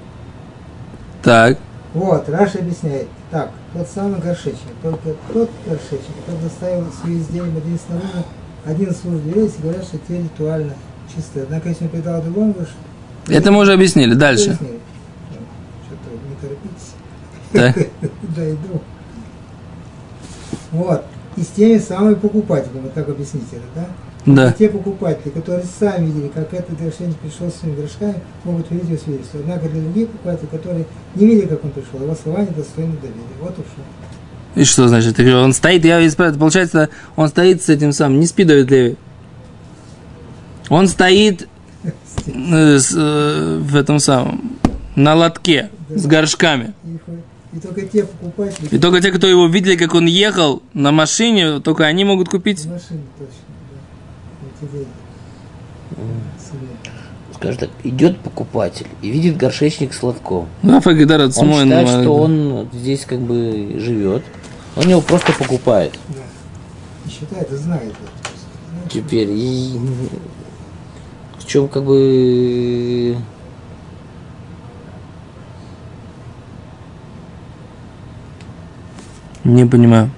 Так, 1.23 1.59
Вот, 1.95 2.29
Раша 2.29 2.59
объясняет. 2.59 3.07
Так, 3.31 3.51
тот 3.75 3.89
самый 3.89 4.21
горшечник, 4.21 4.75
только 4.83 5.15
тот 5.33 5.51
горшечник, 5.67 6.17
который 6.25 6.41
доставил 6.43 6.87
свои 6.93 7.19
изделия 7.19 7.51
Мадиин 7.51 7.79
снаружи, 7.79 8.25
один 8.65 8.95
служит 8.95 9.27
и 9.27 9.63
говорят, 9.63 9.85
что 9.85 9.99
те 9.99 10.23
ритуально 10.23 10.75
чистые. 11.15 11.43
Однако, 11.43 11.69
если 11.69 11.85
он 11.85 11.91
передал 11.91 12.23
другому 12.23 12.53
горшку, 12.55 12.77
это 13.29 13.51
мы 13.51 13.61
уже 13.61 13.73
объяснили. 13.73 14.15
Дальше. 14.15 14.55
Что-то 14.55 16.11
не 16.29 16.37
торопитесь. 16.41 16.95
Так. 17.53 17.75
куда 18.21 18.51
иду. 18.51 18.83
Вот. 20.73 21.05
И 21.37 21.43
с 21.43 21.49
теми 21.49 21.79
самыми 21.79 22.15
покупателями, 22.15 22.83
вот 22.83 22.95
так 22.95 23.09
объясните 23.09 23.57
это, 23.57 23.67
да? 23.75 23.87
Да. 24.27 24.51
И 24.51 24.55
те 24.59 24.69
покупатели, 24.71 25.31
которые 25.31 25.65
сами 25.79 26.07
видели, 26.07 26.29
как 26.29 26.53
этот 26.55 26.79
горшечник 26.79 27.17
пришел 27.17 27.51
с 27.51 27.57
своими 27.57 27.77
горшками, 27.77 28.15
могут 28.45 28.71
увидеть 28.71 28.89
его 28.89 28.99
свидетельство. 28.99 29.41
Однако 29.41 29.69
для 29.69 29.83
других 29.83 30.09
покупателей, 30.09 30.49
которые 30.51 30.87
не 31.15 31.27
видели, 31.27 31.47
как 31.47 31.65
он 31.65 31.71
пришел, 31.71 32.01
его 32.01 32.15
слова 32.15 32.41
недостойны 32.41 32.95
доверия. 32.95 33.21
Вот 33.41 33.55
все. 33.55 34.61
И 34.61 34.65
что 34.65 34.89
значит? 34.89 35.19
Он 35.19 35.53
стоит, 35.53 35.85
я 35.85 36.01
получается, 36.39 36.89
он 37.17 37.29
стоит 37.29 37.63
с 37.63 37.69
этим 37.69 37.93
самым, 37.93 38.21
не 38.21 38.27
спи, 38.27 38.45
Давид 38.45 38.71
Леви. 38.71 38.97
Он 40.69 40.87
стоит 40.89 41.49
э, 41.85 42.79
э, 42.79 43.59
в 43.61 43.77
этом 43.77 43.99
самом, 43.99 44.59
на 44.95 45.15
лотке 45.15 45.71
с 45.91 46.07
горшками. 46.07 46.73
И, 47.53 47.61
только 47.61 47.83
те 47.83 48.05
покупатели, 48.05 48.69
И 48.71 48.79
только 48.79 49.01
те, 49.01 49.13
кто 49.13 49.27
его 49.27 49.47
видели, 49.47 49.77
как 49.77 49.95
он 49.95 50.07
ехал 50.07 50.63
на 50.73 50.91
машине, 50.91 51.61
только 51.61 51.85
они 51.85 52.05
могут 52.05 52.29
купить. 52.29 52.65
машины 52.65 53.03
точно, 53.17 53.45
да. 53.71 53.77
Эти 54.47 54.54
деньги. 54.54 54.54
Себе. 54.54 54.54
Скажем 57.35 57.59
так, 57.59 57.71
идет 57.83 58.19
покупатель 58.21 58.87
и 59.03 59.11
видит 59.11 59.37
горшечник 59.37 59.93
с 59.93 60.03
лотком. 60.03 60.49
Он 61.75 61.83
считает, 61.83 62.03
что 62.03 62.15
он 62.15 62.69
здесь 62.73 63.05
как 63.05 63.21
бы 63.21 63.77
живет. 63.79 64.23
Он 64.77 64.89
его 64.89 65.01
просто 65.01 65.33
покупает. 65.33 65.99
Да. 66.09 66.23
И 67.05 67.11
считает, 67.11 67.53
и 67.53 67.57
знает 67.57 67.93
Теперь 68.91 69.29
и 69.31 69.79
в 71.39 71.47
чем 71.47 71.69
как 71.69 71.85
бы 71.85 73.17
Не 79.45 79.67
понимаю. 79.67 80.11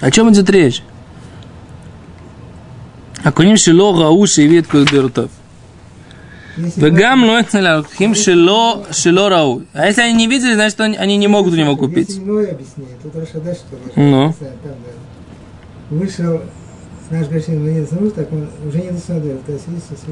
О 0.00 0.10
чем 0.10 0.30
идет 0.30 0.50
речь? 0.50 0.82
הקונים 3.23 3.57
שלא 3.57 3.99
ראו 3.99 4.27
שהביא 4.27 4.59
את 4.59 4.67
כל 4.67 4.83
דורותיו. 4.83 5.27
Если 6.57 6.81
וגם 6.83 7.23
לא 7.23 7.39
אצל 7.39 7.67
הלוקחים 7.67 8.15
שלא, 8.15 8.83
שלא 8.91 9.27
ראו. 9.27 9.59
А 9.73 9.85
если 9.85 10.01
они 10.01 10.13
не 10.13 10.27
видели, 10.27 10.55
значит 10.55 10.79
они 10.81 10.97
они 10.97 11.17
не 11.17 11.27
могут 11.27 11.53
у 11.53 11.55
него 11.55 11.77
купить. 11.77 12.09
Если 12.09 12.23
иное 12.23 12.51
объяснение, 12.51 12.95
то 13.01 13.09
хорошо, 13.11 13.39
дальше 13.39 13.61
тоже. 13.71 13.83
Ну. 13.95 14.33
Там, 14.39 14.49
да. 14.63 15.95
Вышел 15.95 16.41
наш 17.09 17.27
горшин 17.27 17.63
монет 17.63 17.87
снаружи, 17.89 18.11
так 18.11 18.31
он 18.31 18.49
уже 18.67 18.79
не 18.79 18.91
досмотрел, 18.91 19.37
то 19.45 19.51
есть, 19.53 19.65
есть, 19.67 19.89
есть, 19.89 20.05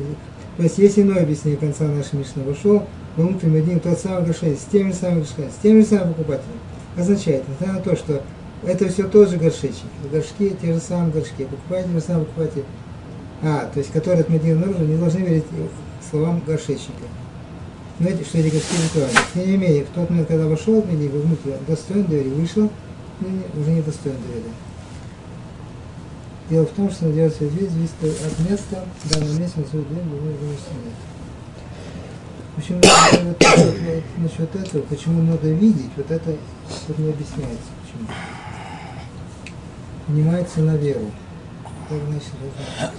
то 0.58 0.64
есть 0.64 0.78
есть 0.78 1.00
иное 1.00 1.24
объяснение 1.24 1.60
конца 1.60 1.84
нашей 1.86 2.16
Мишны. 2.20 2.44
Вошел 2.44 2.84
внутрь 3.16 3.48
один 3.48 3.80
тот 3.80 4.00
самый 4.00 4.24
горшин, 4.26 4.56
с 4.56 4.72
теми 4.72 4.92
же 4.92 4.98
самыми 4.98 5.20
горшками, 5.20 5.50
с 5.50 5.62
теми 5.62 5.82
же 5.82 5.88
самыми 5.88 6.14
покупателями. 6.14 6.60
Означает, 6.98 7.44
несмотря 7.48 7.74
на 7.74 7.82
то, 7.82 7.96
что 7.96 8.24
это 8.66 8.90
все 8.90 9.04
тоже 9.08 9.38
горшечники. 9.38 9.86
Горшки, 10.12 10.56
те 10.62 10.74
же 10.74 10.80
самые 10.80 11.12
горшки, 11.12 11.44
покупатели, 11.44 11.94
те 11.94 12.00
же 12.00 12.06
самые 12.06 12.26
покупатели. 12.26 12.64
А, 13.43 13.69
то 13.73 13.79
есть, 13.81 13.93
которые 13.93 14.21
от 14.23 14.29
Медины 14.29 14.55
наружу 14.55 14.85
не 14.85 14.97
должны 14.97 15.19
верить 15.19 15.45
словам 16.09 16.41
горшечника. 16.47 17.05
Знаете, 17.99 18.25
что 18.25 18.39
эти 18.39 18.53
горшки 18.55 18.75
ритуальны. 18.85 19.19
Тем 19.35 19.51
не 19.51 19.57
менее, 19.57 19.85
в 19.85 19.89
тот 19.89 20.11
момент, 20.11 20.29
когда 20.29 20.47
вошел 20.47 20.79
от 20.79 20.87
Медины 20.91 21.19
внутрь, 21.21 21.51
достоин 21.67 22.05
доверия, 22.05 22.31
вышел, 22.31 22.71
не- 23.21 23.61
уже 23.61 23.71
не 23.71 23.83
достоин 23.83 24.17
доверия. 24.27 24.55
Дело 26.51 26.67
в 26.67 26.71
том, 26.71 26.91
что 26.91 27.07
он 27.07 27.15
делает 27.15 27.35
свою 27.35 27.53
жизнь 27.53 27.71
зависит 27.71 28.23
от 28.27 28.51
места, 28.51 28.85
в 29.05 29.11
данном 29.11 29.41
месте 29.41 29.61
на 29.61 29.67
свою 29.67 29.85
дверь, 29.87 30.05
другой 30.05 30.33
нет. 30.33 30.95
Почему 32.55 32.81
вот, 32.81 33.37
вот, 33.41 34.03
насчет 34.19 34.55
этого, 34.55 34.83
почему 34.83 35.23
надо 35.23 35.49
видеть, 35.49 35.91
вот 35.97 36.11
это 36.11 36.37
тут 36.87 36.99
не 36.99 37.11
объясняется. 37.11 37.71
Почему. 37.83 38.09
Внимается 40.09 40.61
на 40.61 40.77
веру. 40.77 41.11
Так 41.89 41.99
значит, 42.09 42.31
должно. 42.41 42.93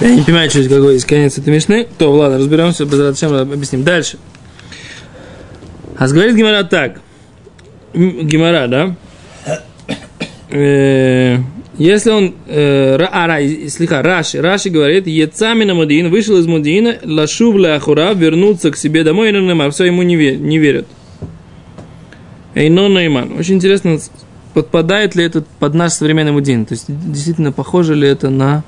Я 0.00 0.14
не 0.14 0.22
понимаю, 0.22 0.50
что 0.50 0.60
это 0.60 0.68
какой 0.68 0.94
есть 0.94 1.06
конец 1.06 1.38
этой 1.38 1.52
мишны. 1.52 1.86
То, 1.98 2.12
ладно, 2.12 2.38
разберемся, 2.38 2.84
зачем 2.86 3.32
объясним. 3.34 3.84
Дальше. 3.84 4.18
А 5.96 6.08
говорит 6.08 6.34
Гимара 6.34 6.64
так. 6.64 7.00
Гимара, 7.94 8.66
да? 8.66 8.96
Э, 10.50 11.38
Если 11.78 12.10
он, 12.10 12.34
э, 12.46 12.96
ра- 12.96 13.08
а, 13.10 13.26
ра, 13.26 13.38
слегка, 13.68 14.02
Раши, 14.02 14.40
Раши 14.40 14.70
говорит, 14.70 15.06
Ецами 15.08 15.64
на 15.64 15.74
Мудин, 15.74 16.08
вышел 16.10 16.36
из 16.38 16.46
Мудина, 16.46 16.98
лашув 17.04 17.56
ахура, 17.64 18.12
вернуться 18.14 18.70
к 18.70 18.76
себе 18.76 19.02
домой, 19.02 19.30
и 19.30 19.32
нема, 19.32 19.68
все 19.70 19.84
ему 19.84 20.02
не, 20.02 20.16
ве- 20.16 20.36
не 20.36 20.58
верят. 20.58 20.86
Эйно 22.54 22.88
Нейман. 22.88 23.36
Очень 23.38 23.56
интересно, 23.56 23.98
подпадает 24.52 25.16
ли 25.16 25.24
это 25.24 25.44
под 25.58 25.74
наш 25.74 25.92
современный 25.94 26.30
Мудин? 26.32 26.64
То 26.64 26.74
есть, 26.74 26.84
действительно, 26.88 27.50
похоже 27.50 27.94
ли 27.96 28.06
это 28.06 28.30
на... 28.30 28.62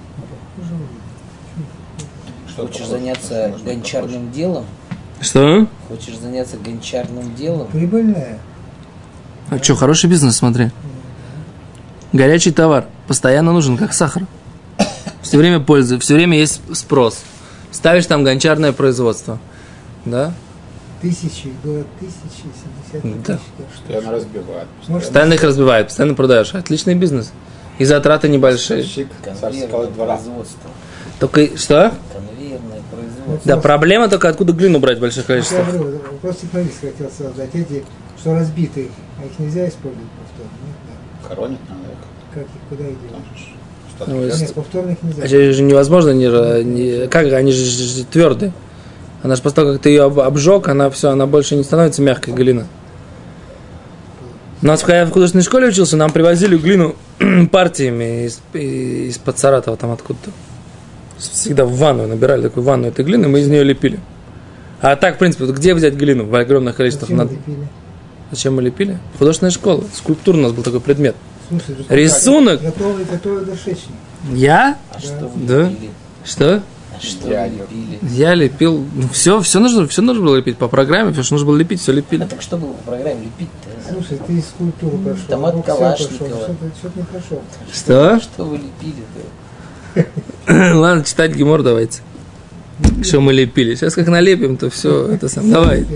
Что 2.57 2.67
хочешь 2.67 2.87
заняться 2.87 3.53
гончарным 3.67 4.33
делом, 4.33 4.65
Что? 5.21 5.67
хочешь 5.89 6.17
заняться 6.17 6.57
гончарным 6.57 7.35
делом, 7.35 7.67
Прибыльная. 7.67 8.39
А 9.51 9.59
что, 9.63 9.75
хороший 9.75 10.09
бизнес, 10.09 10.37
смотри. 10.37 10.71
Горячий 12.15 12.53
товар. 12.53 12.87
Постоянно 13.09 13.53
нужен, 13.53 13.77
как 13.77 13.93
сахар. 13.93 14.23
Все 15.21 15.37
время 15.37 15.61
пользы, 15.61 15.99
все 15.99 16.15
время 16.15 16.39
есть 16.39 16.63
спрос. 16.75 17.19
Ставишь 17.73 18.07
там 18.07 18.25
гончарное 18.25 18.73
производство. 18.73 19.39
Да? 20.07 20.33
Тысячи, 21.03 21.53
до 21.63 21.85
тысячи, 22.01 22.47
семьдесят 22.95 23.23
Да. 23.23 23.35
тысяч. 23.35 23.69
Постоянно 23.71 24.13
разбивают. 24.13 24.69
Может, 24.89 25.03
Постоянно 25.09 25.35
их 25.35 25.43
разбивают, 25.45 25.89
постоянно 25.89 26.15
продаешь. 26.15 26.55
Отличный 26.55 26.95
бизнес. 26.95 27.33
И 27.79 27.85
затраты 27.85 28.29
небольшие. 28.31 28.83
Производство. 28.83 30.71
Только 31.21 31.57
что? 31.57 31.93
Конвейерное 32.13 32.15
производство. 32.15 32.36
Да, 33.45 33.57
проблема 33.57 34.09
только 34.09 34.29
откуда 34.29 34.53
глину 34.53 34.79
брать 34.79 34.99
в 34.99 35.01
больших 35.01 35.23
Я 35.29 35.35
количествах. 35.37 35.73
говорю, 35.73 36.01
вопрос 36.13 36.37
технологический 36.37 36.87
хотел 36.89 37.11
создать. 37.11 37.51
Эти, 37.55 37.85
что 38.19 38.35
разбиты, 38.35 38.89
а 39.21 39.27
их 39.27 39.39
нельзя 39.39 39.69
использовать 39.69 40.09
повторно. 40.11 40.51
Нет. 40.67 41.29
Хоронят 41.29 41.61
надо 41.69 41.83
их. 41.93 41.99
Как 42.35 42.43
их, 42.45 42.49
куда 42.69 42.85
их 42.85 42.97
делать? 43.01 43.25
Ну, 44.07 44.41
Нет, 44.41 44.55
повторных 44.55 45.03
нельзя. 45.03 45.23
Это 45.25 45.53
же 45.53 45.63
невозможно, 45.63 46.11
не, 46.11 46.27
не- 46.65 47.09
как 47.09 47.33
они 47.33 47.51
же, 47.53 47.65
же- 47.65 47.85
же 47.99 48.05
твердые. 48.05 48.53
Она 49.23 49.35
же 49.37 49.43
после 49.43 49.57
того, 49.57 49.73
как 49.73 49.83
ты 49.83 49.89
ее 49.89 50.05
об- 50.05 50.21
обжег, 50.21 50.69
она 50.69 50.91
все, 50.91 51.11
она 51.11 51.27
больше 51.27 51.57
не 51.57 51.65
становится 51.65 52.03
мягкой 52.03 52.35
глина. 52.35 52.67
У 54.63 54.67
нас, 54.67 54.81
когда 54.81 55.01
я 55.01 55.07
в 55.07 55.11
художественной 55.11 55.45
школе 55.45 55.69
учился, 55.69 55.97
нам 55.97 56.11
привозили 56.13 56.57
глину 56.57 56.95
партиями 57.53 58.27
из, 58.27 58.41
из-под 58.53 59.39
Саратова, 59.39 59.77
там 59.77 59.93
откуда-то. 59.93 60.31
Всегда 61.19 61.65
в 61.65 61.75
ванну 61.77 62.07
набирали 62.07 62.43
такую 62.43 62.65
ванну 62.65 62.89
этой 62.89 63.05
глины, 63.05 63.29
мы 63.29 63.41
из 63.41 63.49
нее 63.49 63.65
лепили. 63.65 63.99
А 64.81 64.97
так, 64.97 65.17
в 65.17 65.19
принципе, 65.19 65.45
вот 65.47 65.55
где 65.57 65.75
взять 65.75 65.95
глину 65.95 66.27
в 66.27 66.35
огромных 66.35 66.77
количествах? 66.77 67.09
Зачем 67.09 67.17
Надо- 67.19 67.33
лепили? 67.35 67.69
Зачем 68.31 68.57
мы 68.57 68.63
лепили? 68.63 68.99
Художественная 69.19 69.51
школа, 69.51 69.85
скульптура 69.95 70.37
у 70.37 70.41
нас 70.41 70.53
был 70.53 70.63
такой 70.63 70.81
предмет. 70.81 71.17
Же 71.51 71.59
Рисунок? 71.89 72.61
Готовый, 72.61 73.05
готовый 73.05 73.45
горшечник. 73.45 73.95
Я? 74.33 74.77
А 74.93 74.99
что 75.01 75.29
вы 75.29 75.47
Да. 75.47 75.69
лепили? 75.69 75.91
Что? 76.25 76.63
А 76.95 77.01
что 77.01 77.29
Я 77.31 77.47
лепили? 77.47 77.99
Я 78.03 78.35
лепил, 78.35 78.85
ну 78.95 79.09
все, 79.13 79.41
все 79.41 79.61
нужно, 79.61 79.87
все 79.87 80.03
нужно 80.03 80.25
было 80.25 80.37
лепить 80.37 80.57
по 80.59 80.67
программе, 80.69 81.13
все, 81.13 81.23
что 81.23 81.35
нужно 81.35 81.47
было 81.49 81.57
лепить, 81.57 81.81
все 81.81 81.93
А 81.93 81.95
лепили. 81.95 82.25
так 82.25 82.43
что 82.43 82.57
было 82.57 82.73
по 82.73 82.91
программе 82.93 83.21
лепить-то? 83.27 83.93
Слушай, 83.93 84.19
ты 84.27 84.41
скульптуру 84.43 84.99
прошел. 84.99 85.23
Томат 85.29 85.65
Калашникова. 85.65 86.19
прошел, 86.29 86.39
Что-то, 86.45 86.77
что-то 86.79 86.99
не 86.99 87.05
прошел. 87.05 87.43
Что? 87.73 88.21
Что 88.21 88.45
вы 88.45 88.57
лепили-то? 88.57 89.21
Ладно, 90.49 91.05
читать 91.05 91.35
гемор 91.35 91.63
давайте. 91.63 92.01
Что 93.03 93.21
мы 93.21 93.33
лепили. 93.33 93.75
Сейчас 93.75 93.95
как 93.95 94.09
налепим, 94.09 94.57
то 94.57 94.69
все, 94.69 95.09
это 95.09 95.29
сам. 95.29 95.51
Давай. 95.51 95.87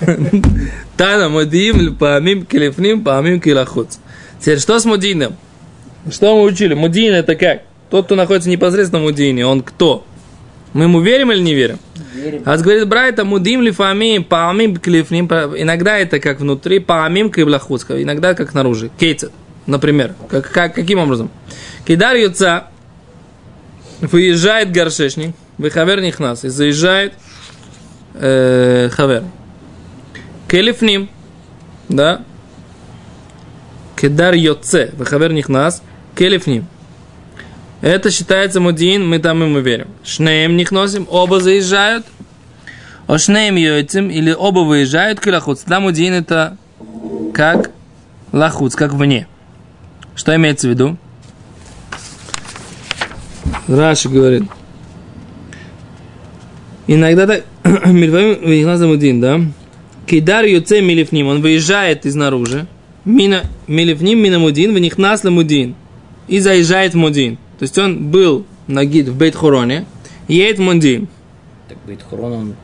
Тана 0.96 1.28
модиим 1.28 1.96
паамим 1.96 2.46
келефним 2.46 3.02
паамим 3.02 3.40
келахуц. 3.40 3.98
Теперь 4.40 4.60
что 4.60 4.78
с 4.78 4.84
мудином? 4.84 5.36
Что 6.10 6.36
мы 6.36 6.44
учили? 6.44 6.74
Мудин 6.74 7.12
это 7.12 7.34
как? 7.34 7.62
Тот, 7.90 8.06
кто 8.06 8.14
находится 8.14 8.48
непосредственно 8.48 9.02
в 9.02 9.04
мудине, 9.04 9.46
он 9.46 9.62
кто? 9.62 10.04
Мы 10.74 10.84
ему 10.84 11.00
верим 11.00 11.32
или 11.32 11.40
не 11.40 11.54
верим? 11.54 11.78
Верим. 12.14 12.42
А 12.44 12.56
говорит 12.56 12.86
Брайта, 12.86 13.24
мудим 13.24 13.62
ли 13.62 13.70
фамим, 13.70 14.22
паамим 14.22 14.76
клифним. 14.76 15.26
Иногда 15.26 15.98
это 15.98 16.20
как 16.20 16.40
внутри, 16.40 16.78
паамим 16.78 17.32
киблахуцка, 17.32 18.00
иногда 18.00 18.34
как 18.34 18.50
снаружи. 18.50 18.90
Кейцет, 18.98 19.32
например. 19.66 20.14
Как, 20.28 20.50
как, 20.50 20.74
каким 20.74 20.98
образом? 20.98 21.30
Кидар 21.86 22.16
юца, 22.16 22.68
выезжает 24.00 24.70
горшечник, 24.70 25.34
выхавер 25.56 26.00
нихнас, 26.00 26.44
и 26.44 26.48
заезжает 26.48 27.14
э, 28.14 28.88
хавер. 28.92 29.24
Келифним, 30.48 31.08
да? 31.88 32.22
Кидар 33.96 34.34
йоце, 34.34 34.92
выхавер 34.96 35.32
нихнас, 35.32 35.82
келифним. 36.16 36.66
Это 37.80 38.10
считается 38.10 38.60
мудин, 38.60 39.06
мы 39.08 39.18
там 39.18 39.42
ему 39.42 39.60
верим. 39.60 39.88
Шнеем 40.04 40.56
них 40.56 40.72
носим, 40.72 41.06
оба 41.10 41.40
заезжают. 41.40 42.06
А 43.06 43.18
шнеем 43.18 43.56
йоцем, 43.56 44.10
или 44.10 44.32
оба 44.32 44.60
выезжают, 44.60 45.20
килахуц. 45.20 45.60
Там 45.60 45.84
мудин 45.84 46.12
это 46.12 46.56
как 47.32 47.70
лахуц, 48.32 48.74
как 48.74 48.92
вне. 48.92 49.26
Что 50.14 50.34
имеется 50.34 50.66
в 50.66 50.70
виду? 50.70 50.98
Раши 53.68 54.08
говорит. 54.08 54.44
Иногда 56.86 57.26
так, 57.26 57.44
Мильфамим 57.86 59.20
да? 59.20 59.40
Кидар 60.06 60.44
юце 60.46 60.80
милифним, 60.80 61.26
он 61.26 61.42
выезжает 61.42 62.06
изнаружи. 62.06 62.66
Мина, 63.04 63.42
милифним 63.66 64.18
минамудин, 64.18 64.74
в 64.74 64.78
них 64.78 64.96
нас 64.96 65.22
ламудин. 65.22 65.74
И 66.28 66.40
заезжает 66.40 66.94
в 66.94 66.96
мудин. 66.96 67.36
То 67.58 67.62
есть 67.64 67.76
он 67.78 68.10
был 68.10 68.44
на 68.66 68.84
гид 68.84 69.08
в 69.08 69.16
Бейт-Хороне, 69.16 69.84
едет 70.28 70.58
в 70.58 70.62
мудин. 70.62 71.08
Так 71.68 71.78
будет 71.86 72.02
хрон 72.08 72.32
он 72.32 72.54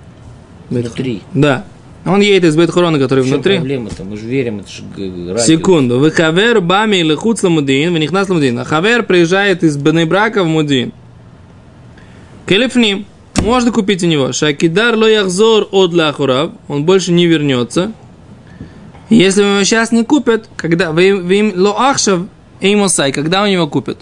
Бейт- 0.70 0.82
внутри. 0.84 1.22
Да. 1.32 1.64
Он 2.04 2.20
едет 2.20 2.44
из 2.44 2.56
Бейт-Хорона, 2.56 2.98
который 2.98 3.24
внутри. 3.24 3.56
проблема-то? 3.56 4.04
Мы 4.04 4.16
же 4.18 4.26
верим, 4.26 4.60
это 4.60 4.68
же 4.68 4.82
радио. 4.96 5.38
Секунду. 5.38 5.98
Вы 5.98 6.10
хавер 6.10 6.60
бами 6.60 6.96
или 6.96 7.14
хуц 7.14 7.42
ламудин, 7.42 7.94
в 7.94 7.98
них 7.98 8.12
нас 8.12 8.28
ламудин. 8.28 8.58
А 8.58 8.64
хавер 8.64 9.04
приезжает 9.04 9.64
из 9.64 9.76
Бенебрака 9.78 10.44
в 10.44 10.46
мудин. 10.46 10.92
Келефним. 12.46 13.06
Можно 13.42 13.72
купить 13.72 14.02
у 14.02 14.06
него. 14.06 14.32
Шакидар 14.32 14.96
ло 14.96 15.08
яхзор 15.08 15.68
от 15.70 15.94
лахурав. 15.94 16.50
Он 16.68 16.84
больше 16.84 17.10
не 17.10 17.26
вернется. 17.26 17.92
Если 19.08 19.42
его 19.42 19.64
сейчас 19.64 19.92
не 19.92 20.04
купят, 20.04 20.48
когда 20.56 20.92
вы, 20.92 21.16
вы 21.16 21.34
им 21.36 21.52
ло 21.56 21.74
ахшав 21.78 22.22
эймосай, 22.60 23.12
когда 23.12 23.42
у 23.42 23.46
него 23.46 23.66
купят? 23.66 23.98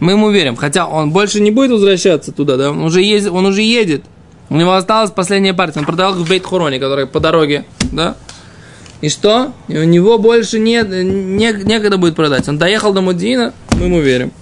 Мы 0.00 0.12
ему 0.12 0.30
верим. 0.30 0.56
Хотя 0.56 0.86
он 0.86 1.12
больше 1.12 1.40
не 1.40 1.50
будет 1.50 1.70
возвращаться 1.70 2.32
туда, 2.32 2.56
да? 2.56 2.70
Он 2.70 2.84
уже, 2.84 3.00
ездит, 3.02 3.32
он 3.32 3.46
уже 3.46 3.62
едет. 3.62 4.04
У 4.50 4.56
него 4.56 4.74
осталась 4.74 5.10
последняя 5.10 5.54
партия. 5.54 5.80
Он 5.80 5.86
продал 5.86 6.14
их 6.14 6.26
в 6.26 6.30
Бейт-Хороне, 6.30 6.78
который 6.78 7.06
по 7.06 7.20
дороге, 7.20 7.64
да? 7.92 8.16
И 9.00 9.08
что? 9.08 9.52
И 9.68 9.76
у 9.76 9.84
него 9.84 10.18
больше 10.18 10.58
нет, 10.58 10.88
не, 10.88 11.52
некогда 11.52 11.98
будет 11.98 12.16
продать. 12.16 12.48
Он 12.48 12.58
доехал 12.58 12.92
до 12.92 13.00
Мудина, 13.00 13.52
мы 13.72 13.86
ему 13.86 14.00
верим. 14.00 14.32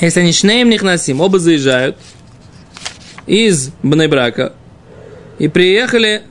Если 0.00 0.20
они 0.20 0.32
шнеем 0.32 0.68
них 0.68 0.82
носим, 0.82 1.20
оба 1.20 1.38
заезжают 1.38 1.96
из 3.26 3.70
Бнебрака 3.82 4.52
и 5.38 5.48
приехали 5.48 6.22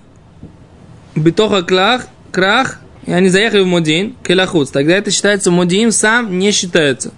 Битоха 1.15 1.63
Клах, 1.63 2.07
Крах, 2.31 2.79
и 3.05 3.11
они 3.11 3.29
заехали 3.29 3.61
в 3.61 3.67
Мудин, 3.67 4.15
Келахуц. 4.23 4.69
Тогда 4.69 4.95
это 4.95 5.11
считается 5.11 5.51
Мудин 5.51 5.91
сам 5.91 6.37
не 6.37 6.51
считается. 6.51 7.11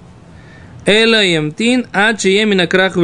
Эла 0.88 1.22
емтин, 1.22 1.86
а 1.92 2.14
чиемина 2.14 2.66
крах 2.66 2.96
в 2.96 3.04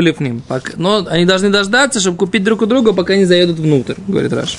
Но 0.78 1.06
они 1.10 1.26
должны 1.26 1.50
дождаться, 1.50 2.00
чтобы 2.00 2.18
купить 2.18 2.42
друг 2.42 2.62
у 2.62 2.66
друга, 2.66 2.94
пока 2.94 3.18
не 3.18 3.26
заедут 3.26 3.60
внутрь, 3.60 3.96
говорит 4.08 4.32
Раш. 4.32 4.56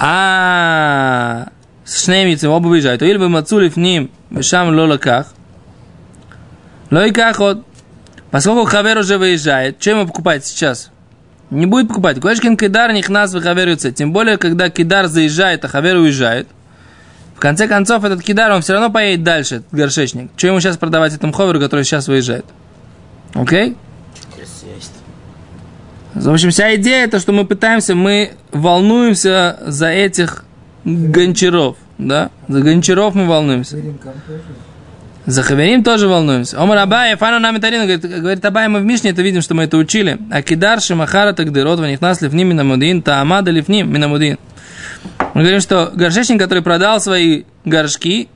А 0.00 1.46
с 1.84 2.04
шнемицем 2.04 2.50
оба 2.50 2.66
выезжают. 2.66 3.02
Или 3.02 3.18
бы 3.18 3.28
мацули 3.28 3.68
в 3.68 3.76
ним, 3.76 4.10
вешам 4.30 4.76
лолаках. 4.76 5.32
Лойках 6.90 7.40
от. 7.40 7.64
Поскольку 8.32 8.64
Хавер 8.64 8.98
уже 8.98 9.16
выезжает, 9.16 9.76
что 9.80 9.90
ему 9.90 10.06
покупать 10.08 10.44
сейчас? 10.44 10.90
Не 11.50 11.66
будет 11.66 11.86
покупать. 11.86 12.20
Кошкин 12.20 12.56
кидар 12.56 12.92
них 12.92 13.08
нас 13.08 13.32
в 13.32 13.40
Хавер 13.40 13.76
Тем 13.76 14.12
более, 14.12 14.38
когда 14.38 14.70
кидар 14.70 15.06
заезжает, 15.06 15.64
а 15.64 15.68
Хавер 15.68 15.98
уезжает. 15.98 16.48
В 17.36 17.38
конце 17.38 17.68
концов, 17.68 18.02
этот 18.02 18.22
кидар, 18.22 18.50
он 18.50 18.62
все 18.62 18.72
равно 18.72 18.90
поедет 18.90 19.22
дальше, 19.22 19.56
этот 19.56 19.68
горшечник. 19.70 20.30
Что 20.36 20.46
ему 20.46 20.60
сейчас 20.60 20.78
продавать 20.78 21.14
этому 21.14 21.34
ховеру, 21.34 21.60
который 21.60 21.84
сейчас 21.84 22.08
выезжает? 22.08 22.46
Окей? 23.34 23.76
В 26.14 26.30
общем, 26.30 26.50
вся 26.50 26.74
идея, 26.76 27.08
то, 27.08 27.18
что 27.18 27.32
мы 27.32 27.44
пытаемся, 27.44 27.94
мы 27.94 28.32
волнуемся 28.52 29.58
за 29.66 29.88
этих 29.88 30.44
гончаров, 30.84 31.76
да? 31.98 32.30
За 32.48 32.62
гончаров 32.62 33.14
мы 33.14 33.26
волнуемся. 33.26 33.76
За 35.26 35.42
Хаверим 35.42 35.82
тоже 35.82 36.06
волнуемся. 36.08 36.58
Омар 36.58 36.78
Абай, 36.78 37.16
Фану 37.16 37.40
нами 37.40 37.58
Тарина, 37.58 37.84
говорит, 37.84 38.20
говорит 38.20 38.44
Абай, 38.44 38.68
мы 38.68 38.78
в 38.78 38.84
Мишне 38.84 39.10
это 39.10 39.22
видим, 39.22 39.42
что 39.42 39.54
мы 39.54 39.64
это 39.64 39.76
учили. 39.76 40.18
А 40.30 40.40
кидар 40.40 40.80
шимахара 40.80 41.32
тагдырот, 41.32 41.80
в 41.80 41.86
них 41.86 42.00
нас 42.00 42.22
лифним 42.22 42.48
минамудин, 42.48 43.02
таамада 43.02 43.50
лифним 43.50 43.92
минамудин. 43.92 44.38
Мы 45.34 45.42
говорим, 45.42 45.60
что 45.60 45.90
горшечник, 45.94 46.38
который 46.40 46.62
продал 46.62 47.00
свои 47.00 47.44
горшки 47.64 48.28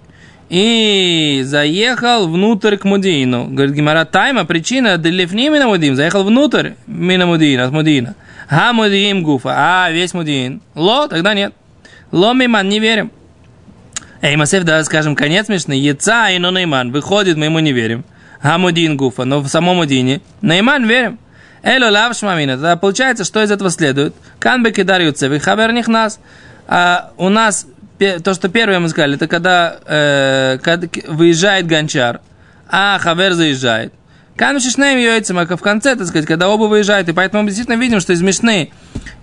и 0.49 1.43
заехал 1.45 2.29
внутрь 2.29 2.77
к 2.77 2.85
Мудину. 2.85 3.47
Говорит 3.47 3.75
Гимара 3.75 4.05
Тайма, 4.05 4.45
причина 4.45 4.99
делифни 4.99 5.49
минамудин, 5.49 5.97
заехал 5.97 6.25
внутрь 6.25 6.73
минамудина, 6.87 7.65
от 7.65 7.73
Мудина. 7.73 8.17
А 8.49 8.73
Мудин 8.73 9.23
гуфа, 9.23 9.55
а 9.57 9.91
весь 9.91 10.13
Мудин. 10.13 10.61
Ло, 10.75 11.07
тогда 11.09 11.35
нет. 11.35 11.55
Ло 12.11 12.33
миман, 12.33 12.69
не 12.69 12.81
верим. 12.81 13.13
Эй, 14.23 14.37
Масеф, 14.37 14.65
да, 14.65 14.83
скажем, 14.85 15.15
конец 15.15 15.47
смешный. 15.47 15.79
Яца 15.79 16.31
и 16.31 16.39
но 16.39 16.51
Нейман. 16.51 16.91
Выходит, 16.91 17.37
мы 17.37 17.47
ему 17.47 17.61
не 17.61 17.73
верим. 17.73 18.05
Хамудин 18.43 18.97
Гуфа, 18.97 19.25
но 19.25 19.41
в 19.41 19.49
самом 19.49 19.77
Мудине. 19.77 20.21
Нейман 20.43 20.87
верим. 20.87 21.19
Эло 21.63 21.91
лав 21.91 22.17
шмамина. 22.17 22.55
Тогда 22.55 22.77
получается, 22.77 23.25
что 23.25 23.43
из 23.43 23.51
этого 23.51 23.71
следует? 23.71 24.15
Канбе 24.39 24.73
кидар 24.73 25.01
юцеви, 25.01 25.39
хабер 25.39 25.73
них 25.73 25.89
нас. 25.89 26.19
А 26.73 27.11
у 27.17 27.29
нас, 27.31 27.67
то, 27.99 28.33
что 28.33 28.49
первое 28.49 28.79
мы 28.79 28.89
сказали, 28.89 29.17
это 29.17 29.27
когда, 29.27 29.77
э, 29.85 30.59
когда 30.63 30.87
выезжает 31.09 31.67
гончар, 31.67 32.21
а 32.69 32.97
хавер 33.01 33.33
заезжает. 33.33 33.93
Кан 34.37 34.61
шишнеем 34.61 34.99
яйцем, 34.99 35.37
а 35.39 35.47
в 35.47 35.61
конце, 35.61 35.97
так 35.97 36.07
сказать, 36.07 36.27
когда 36.27 36.49
оба 36.49 36.65
выезжают. 36.65 37.09
И 37.09 37.13
поэтому 37.13 37.43
мы 37.43 37.49
действительно 37.49 37.75
видим, 37.75 37.99
что 37.99 38.13
из 38.13 38.23
Мишны, 38.23 38.71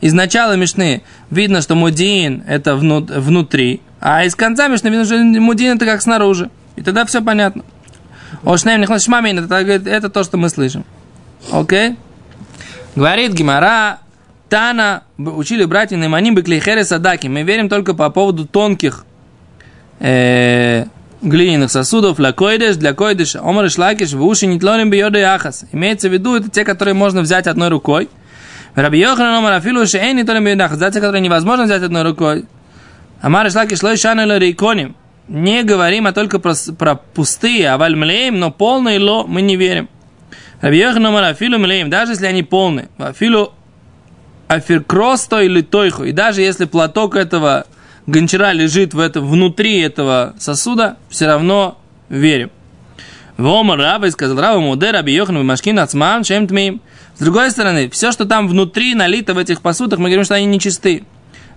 из 0.02 0.12
начала 0.12 0.58
Мишны, 0.58 1.04
видно, 1.32 1.62
что 1.62 1.76
Мудин 1.76 2.44
это 2.46 2.76
вну- 2.76 3.08
внутри, 3.08 3.82
а 4.02 4.26
из 4.26 4.36
конца 4.36 4.68
Мишны 4.68 4.90
видно, 4.90 5.06
что 5.06 5.18
Мудин 5.18 5.78
это 5.78 5.86
как 5.86 6.02
снаружи. 6.02 6.52
И 6.76 6.82
тогда 6.82 7.06
все 7.06 7.22
понятно. 7.24 7.64
Ошнеем 8.44 8.82
них 8.82 8.90
шмамин, 9.02 9.40
это, 9.40 9.56
это 9.56 10.10
то, 10.10 10.24
что 10.26 10.36
мы 10.36 10.50
слышим. 10.50 10.84
Окей? 11.50 11.96
Говорит 12.96 13.32
Гимара, 13.32 14.00
Тана, 14.50 15.04
учили 15.18 15.66
братья 15.66 15.98
Найманим 15.98 16.36
Беклейхере 16.36 16.86
Садаки. 16.86 17.28
Мы 17.28 17.44
верим 17.44 17.70
только 17.70 17.94
по 17.94 18.10
поводу 18.10 18.46
тонких 18.46 19.06
э, 20.00 20.86
глиняных 21.22 21.72
сосудов, 21.72 22.18
для 22.18 22.32
койдеш, 22.32 22.78
для 22.78 22.94
койдеша, 22.94 23.42
омар 23.42 23.70
шлакиш, 23.70 24.14
в 24.14 24.24
уши 24.24 24.48
нетлоним 24.48 24.90
бьёды 24.90 25.22
ахас. 25.24 25.66
Имеется 25.72 26.10
в 26.10 26.14
виду, 26.14 26.36
это 26.36 26.50
те, 26.50 26.64
которые 26.64 26.94
можно 26.94 27.22
взять 27.22 27.48
одной 27.48 27.70
рукой. 27.70 28.10
Раби 28.76 29.00
Йохан 29.00 29.26
омар 29.36 29.54
афилу 29.54 29.86
шеэн 29.86 30.16
нетлоним 30.16 30.46
бьёды 30.46 30.64
ахас. 30.64 30.78
За 30.78 30.92
те, 30.92 31.00
которые 31.00 31.22
невозможно 31.22 31.66
взять 31.66 31.84
одной 31.84 32.04
рукой. 32.04 32.46
Амар 33.22 33.52
шлакиш 33.52 33.84
лой 33.84 33.98
шану 33.98 34.38
рейконим. 34.38 34.96
Не 35.28 35.64
говорим, 35.64 36.08
а 36.08 36.14
только 36.14 36.40
про, 36.40 36.54
про 36.78 36.96
пустые, 36.96 37.70
а 37.70 37.78
вальмлеем, 37.78 38.40
но 38.40 38.50
полные 38.50 38.98
ло 38.98 39.26
мы 39.26 39.42
не 39.42 39.58
верим. 39.58 39.90
Раби 40.62 40.78
Йохан 40.78 41.06
омар 41.06 41.26
афилу 41.26 41.58
млеем, 41.58 41.90
даже 41.90 42.14
если 42.14 42.28
они 42.28 42.44
полные. 42.44 42.88
Афилу 42.98 43.54
афиркросто 44.48 45.42
или 45.42 45.62
тойху. 45.62 46.04
И 46.04 46.12
даже 46.12 46.42
если 46.42 46.66
платок 46.66 47.16
этого 47.16 47.66
гончара 48.06 48.52
лежит 48.52 48.94
в 48.94 49.00
этом, 49.00 49.28
внутри 49.28 49.80
этого 49.80 50.36
сосуда, 50.40 50.98
все 51.10 51.28
равно 51.28 51.78
верим. 52.10 52.52
Вома 53.38 53.76
Раба 53.76 54.08
и 54.08 54.12
сказал 54.12 54.40
Раба 54.40 54.60
Муде 54.60 54.92
Раби 54.92 55.14
Йохан 55.14 55.46
Машкин 55.46 55.78
Ацман 55.80 56.24
Шем 56.24 56.48
Тмим. 56.48 56.82
С 57.18 57.22
другой 57.22 57.52
стороны, 57.52 57.90
все, 57.90 58.12
что 58.12 58.26
там 58.26 58.48
внутри 58.48 58.96
налито 58.96 59.34
в 59.34 59.38
этих 59.38 59.62
посудах, 59.62 60.00
мы 60.00 60.06
говорим, 60.06 60.24
что 60.24 60.36
они 60.36 60.46
нечисты. 60.46 61.04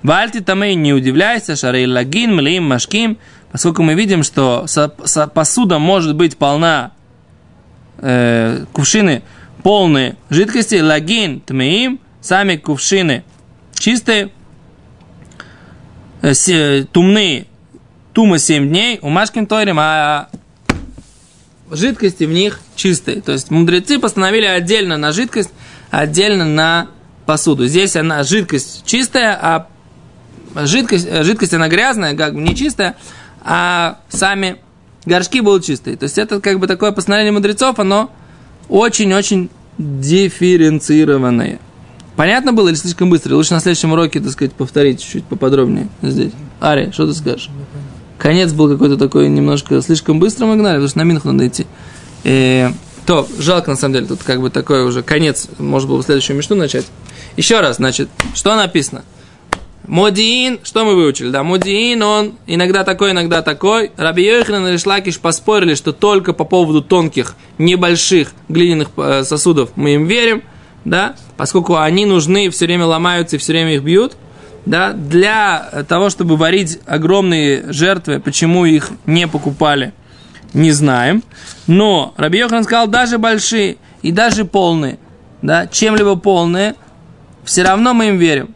Вальти 0.02 0.40
Тамей, 0.40 0.74
не 0.74 0.94
удивляйся, 0.94 1.56
Шарей 1.56 1.86
Лагин, 1.86 2.34
Млим, 2.34 2.64
Машким, 2.64 3.18
поскольку 3.52 3.82
мы 3.82 3.94
видим, 3.94 4.22
что 4.22 4.66
посуда 5.34 5.78
может 5.78 6.16
быть 6.16 6.38
полна, 6.38 6.92
э, 7.98 8.64
кувшины 8.72 9.22
полные 9.62 10.16
жидкости, 10.30 10.76
лагин, 10.76 11.40
тмеим, 11.40 12.00
сами 12.20 12.56
кувшины 12.56 13.24
чистые, 13.74 14.30
тумные, 16.92 17.46
тума 18.12 18.38
7 18.38 18.68
дней, 18.68 18.98
у 19.02 19.08
Машкин 19.08 19.46
Тойрим, 19.46 19.78
а 19.78 20.28
жидкости 21.70 22.24
в 22.24 22.30
них 22.30 22.60
чистые. 22.74 23.20
То 23.20 23.32
есть 23.32 23.50
мудрецы 23.50 23.98
постановили 23.98 24.46
отдельно 24.46 24.96
на 24.96 25.12
жидкость, 25.12 25.50
отдельно 25.90 26.44
на 26.44 26.88
посуду. 27.26 27.66
Здесь 27.66 27.96
она 27.96 28.22
жидкость 28.22 28.84
чистая, 28.84 29.38
а 29.40 29.68
жидкость, 30.54 31.06
э, 31.08 31.22
жидкость 31.22 31.54
она 31.54 31.68
грязная, 31.68 32.16
как 32.16 32.34
бы 32.34 32.40
не 32.40 32.56
чистая, 32.56 32.96
а 33.42 34.00
сами 34.08 34.56
горшки 35.04 35.40
будут 35.40 35.64
чистые. 35.64 35.96
То 35.96 36.04
есть 36.04 36.18
это 36.18 36.40
как 36.40 36.58
бы 36.58 36.66
такое 36.66 36.92
постановление 36.92 37.32
мудрецов, 37.32 37.78
оно 37.78 38.10
очень-очень 38.68 39.48
дифференцированное. 39.78 41.60
Понятно 42.20 42.52
было 42.52 42.68
или 42.68 42.74
слишком 42.74 43.08
быстро? 43.08 43.34
Лучше 43.34 43.54
на 43.54 43.60
следующем 43.60 43.92
уроке, 43.92 44.20
так 44.20 44.30
сказать, 44.30 44.52
повторить 44.52 45.00
чуть-чуть 45.00 45.24
поподробнее 45.24 45.88
здесь. 46.02 46.32
Ари, 46.60 46.90
что 46.92 47.06
ты 47.06 47.14
скажешь? 47.14 47.48
Конец 48.18 48.52
был 48.52 48.68
какой-то 48.68 48.98
такой 48.98 49.30
немножко 49.30 49.80
слишком 49.80 50.20
быстро 50.20 50.44
мы 50.44 50.56
гнали, 50.56 50.74
потому 50.74 50.88
что 50.88 50.98
на 50.98 51.04
минах 51.04 51.24
надо 51.24 51.48
идти. 51.48 51.66
Э, 52.24 52.72
то, 53.06 53.26
жалко 53.38 53.70
на 53.70 53.78
самом 53.78 53.94
деле, 53.94 54.06
тут 54.06 54.22
как 54.22 54.42
бы 54.42 54.50
такой 54.50 54.84
уже 54.84 55.02
конец, 55.02 55.48
может 55.56 55.88
было 55.88 55.96
бы 55.96 56.02
следующую 56.02 56.36
мечту 56.36 56.56
начать. 56.56 56.84
Еще 57.38 57.58
раз, 57.60 57.76
значит, 57.76 58.10
что 58.34 58.54
написано? 58.54 59.02
Модиин, 59.86 60.60
что 60.62 60.84
мы 60.84 60.96
выучили? 60.96 61.30
Да, 61.30 61.42
Модиин, 61.42 62.02
он 62.02 62.34
иногда 62.46 62.84
такой, 62.84 63.12
иногда 63.12 63.40
такой. 63.40 63.92
Раби 63.96 64.26
Йоханан 64.26 64.66
и 64.66 64.72
Ришлакиш 64.72 65.18
поспорили, 65.20 65.74
что 65.74 65.94
только 65.94 66.34
по 66.34 66.44
поводу 66.44 66.82
тонких, 66.82 67.34
небольших 67.56 68.32
глиняных 68.50 68.88
э, 68.98 69.24
сосудов 69.24 69.70
мы 69.74 69.94
им 69.94 70.04
верим, 70.04 70.42
да, 70.84 71.14
поскольку 71.36 71.76
они 71.76 72.06
нужны, 72.06 72.50
все 72.50 72.66
время 72.66 72.86
ломаются 72.86 73.36
и 73.36 73.38
все 73.38 73.52
время 73.52 73.74
их 73.74 73.82
бьют, 73.82 74.16
да, 74.66 74.92
для 74.92 75.84
того, 75.88 76.10
чтобы 76.10 76.36
варить 76.36 76.80
огромные 76.86 77.72
жертвы, 77.72 78.20
почему 78.20 78.64
их 78.64 78.90
не 79.06 79.26
покупали, 79.26 79.92
не 80.52 80.72
знаем. 80.72 81.22
Но 81.66 82.14
Раби 82.16 82.38
Йохан 82.38 82.64
сказал, 82.64 82.86
даже 82.86 83.18
большие 83.18 83.76
и 84.02 84.12
даже 84.12 84.44
полные, 84.44 84.98
да, 85.42 85.66
чем-либо 85.66 86.16
полные, 86.16 86.74
все 87.44 87.62
равно 87.62 87.94
мы 87.94 88.08
им 88.08 88.18
верим. 88.18 88.54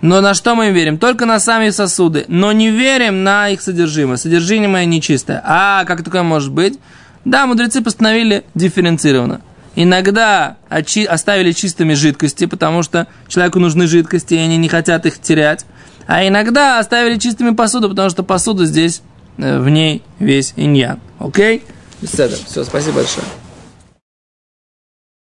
Но 0.00 0.20
на 0.20 0.34
что 0.34 0.54
мы 0.54 0.68
им 0.68 0.74
верим? 0.74 0.98
Только 0.98 1.26
на 1.26 1.40
сами 1.40 1.70
сосуды. 1.70 2.24
Но 2.28 2.52
не 2.52 2.70
верим 2.70 3.24
на 3.24 3.48
их 3.48 3.60
содержимое. 3.60 4.16
Содержимое 4.16 4.84
нечистое. 4.84 5.42
А 5.44 5.84
как 5.86 6.04
такое 6.04 6.22
может 6.22 6.52
быть? 6.52 6.78
Да, 7.24 7.46
мудрецы 7.46 7.82
постановили 7.82 8.44
дифференцированно. 8.54 9.40
Иногда 9.80 10.56
очи- 10.70 11.04
оставили 11.04 11.52
чистыми 11.52 11.94
жидкости, 11.94 12.46
потому 12.46 12.82
что 12.82 13.06
человеку 13.28 13.60
нужны 13.60 13.86
жидкости, 13.86 14.34
и 14.34 14.38
они 14.38 14.56
не 14.56 14.68
хотят 14.68 15.06
их 15.06 15.20
терять. 15.20 15.64
А 16.08 16.26
иногда 16.26 16.80
оставили 16.80 17.16
чистыми 17.16 17.54
посуду, 17.54 17.88
потому 17.88 18.10
что 18.10 18.24
посуда 18.24 18.66
здесь, 18.66 19.02
э, 19.36 19.60
в 19.60 19.68
ней 19.68 20.02
весь 20.18 20.52
иньян. 20.56 20.98
Окей? 21.20 21.62
Беседа. 22.02 22.34
Все, 22.44 22.64
спасибо 22.64 22.96
большое. 22.96 23.24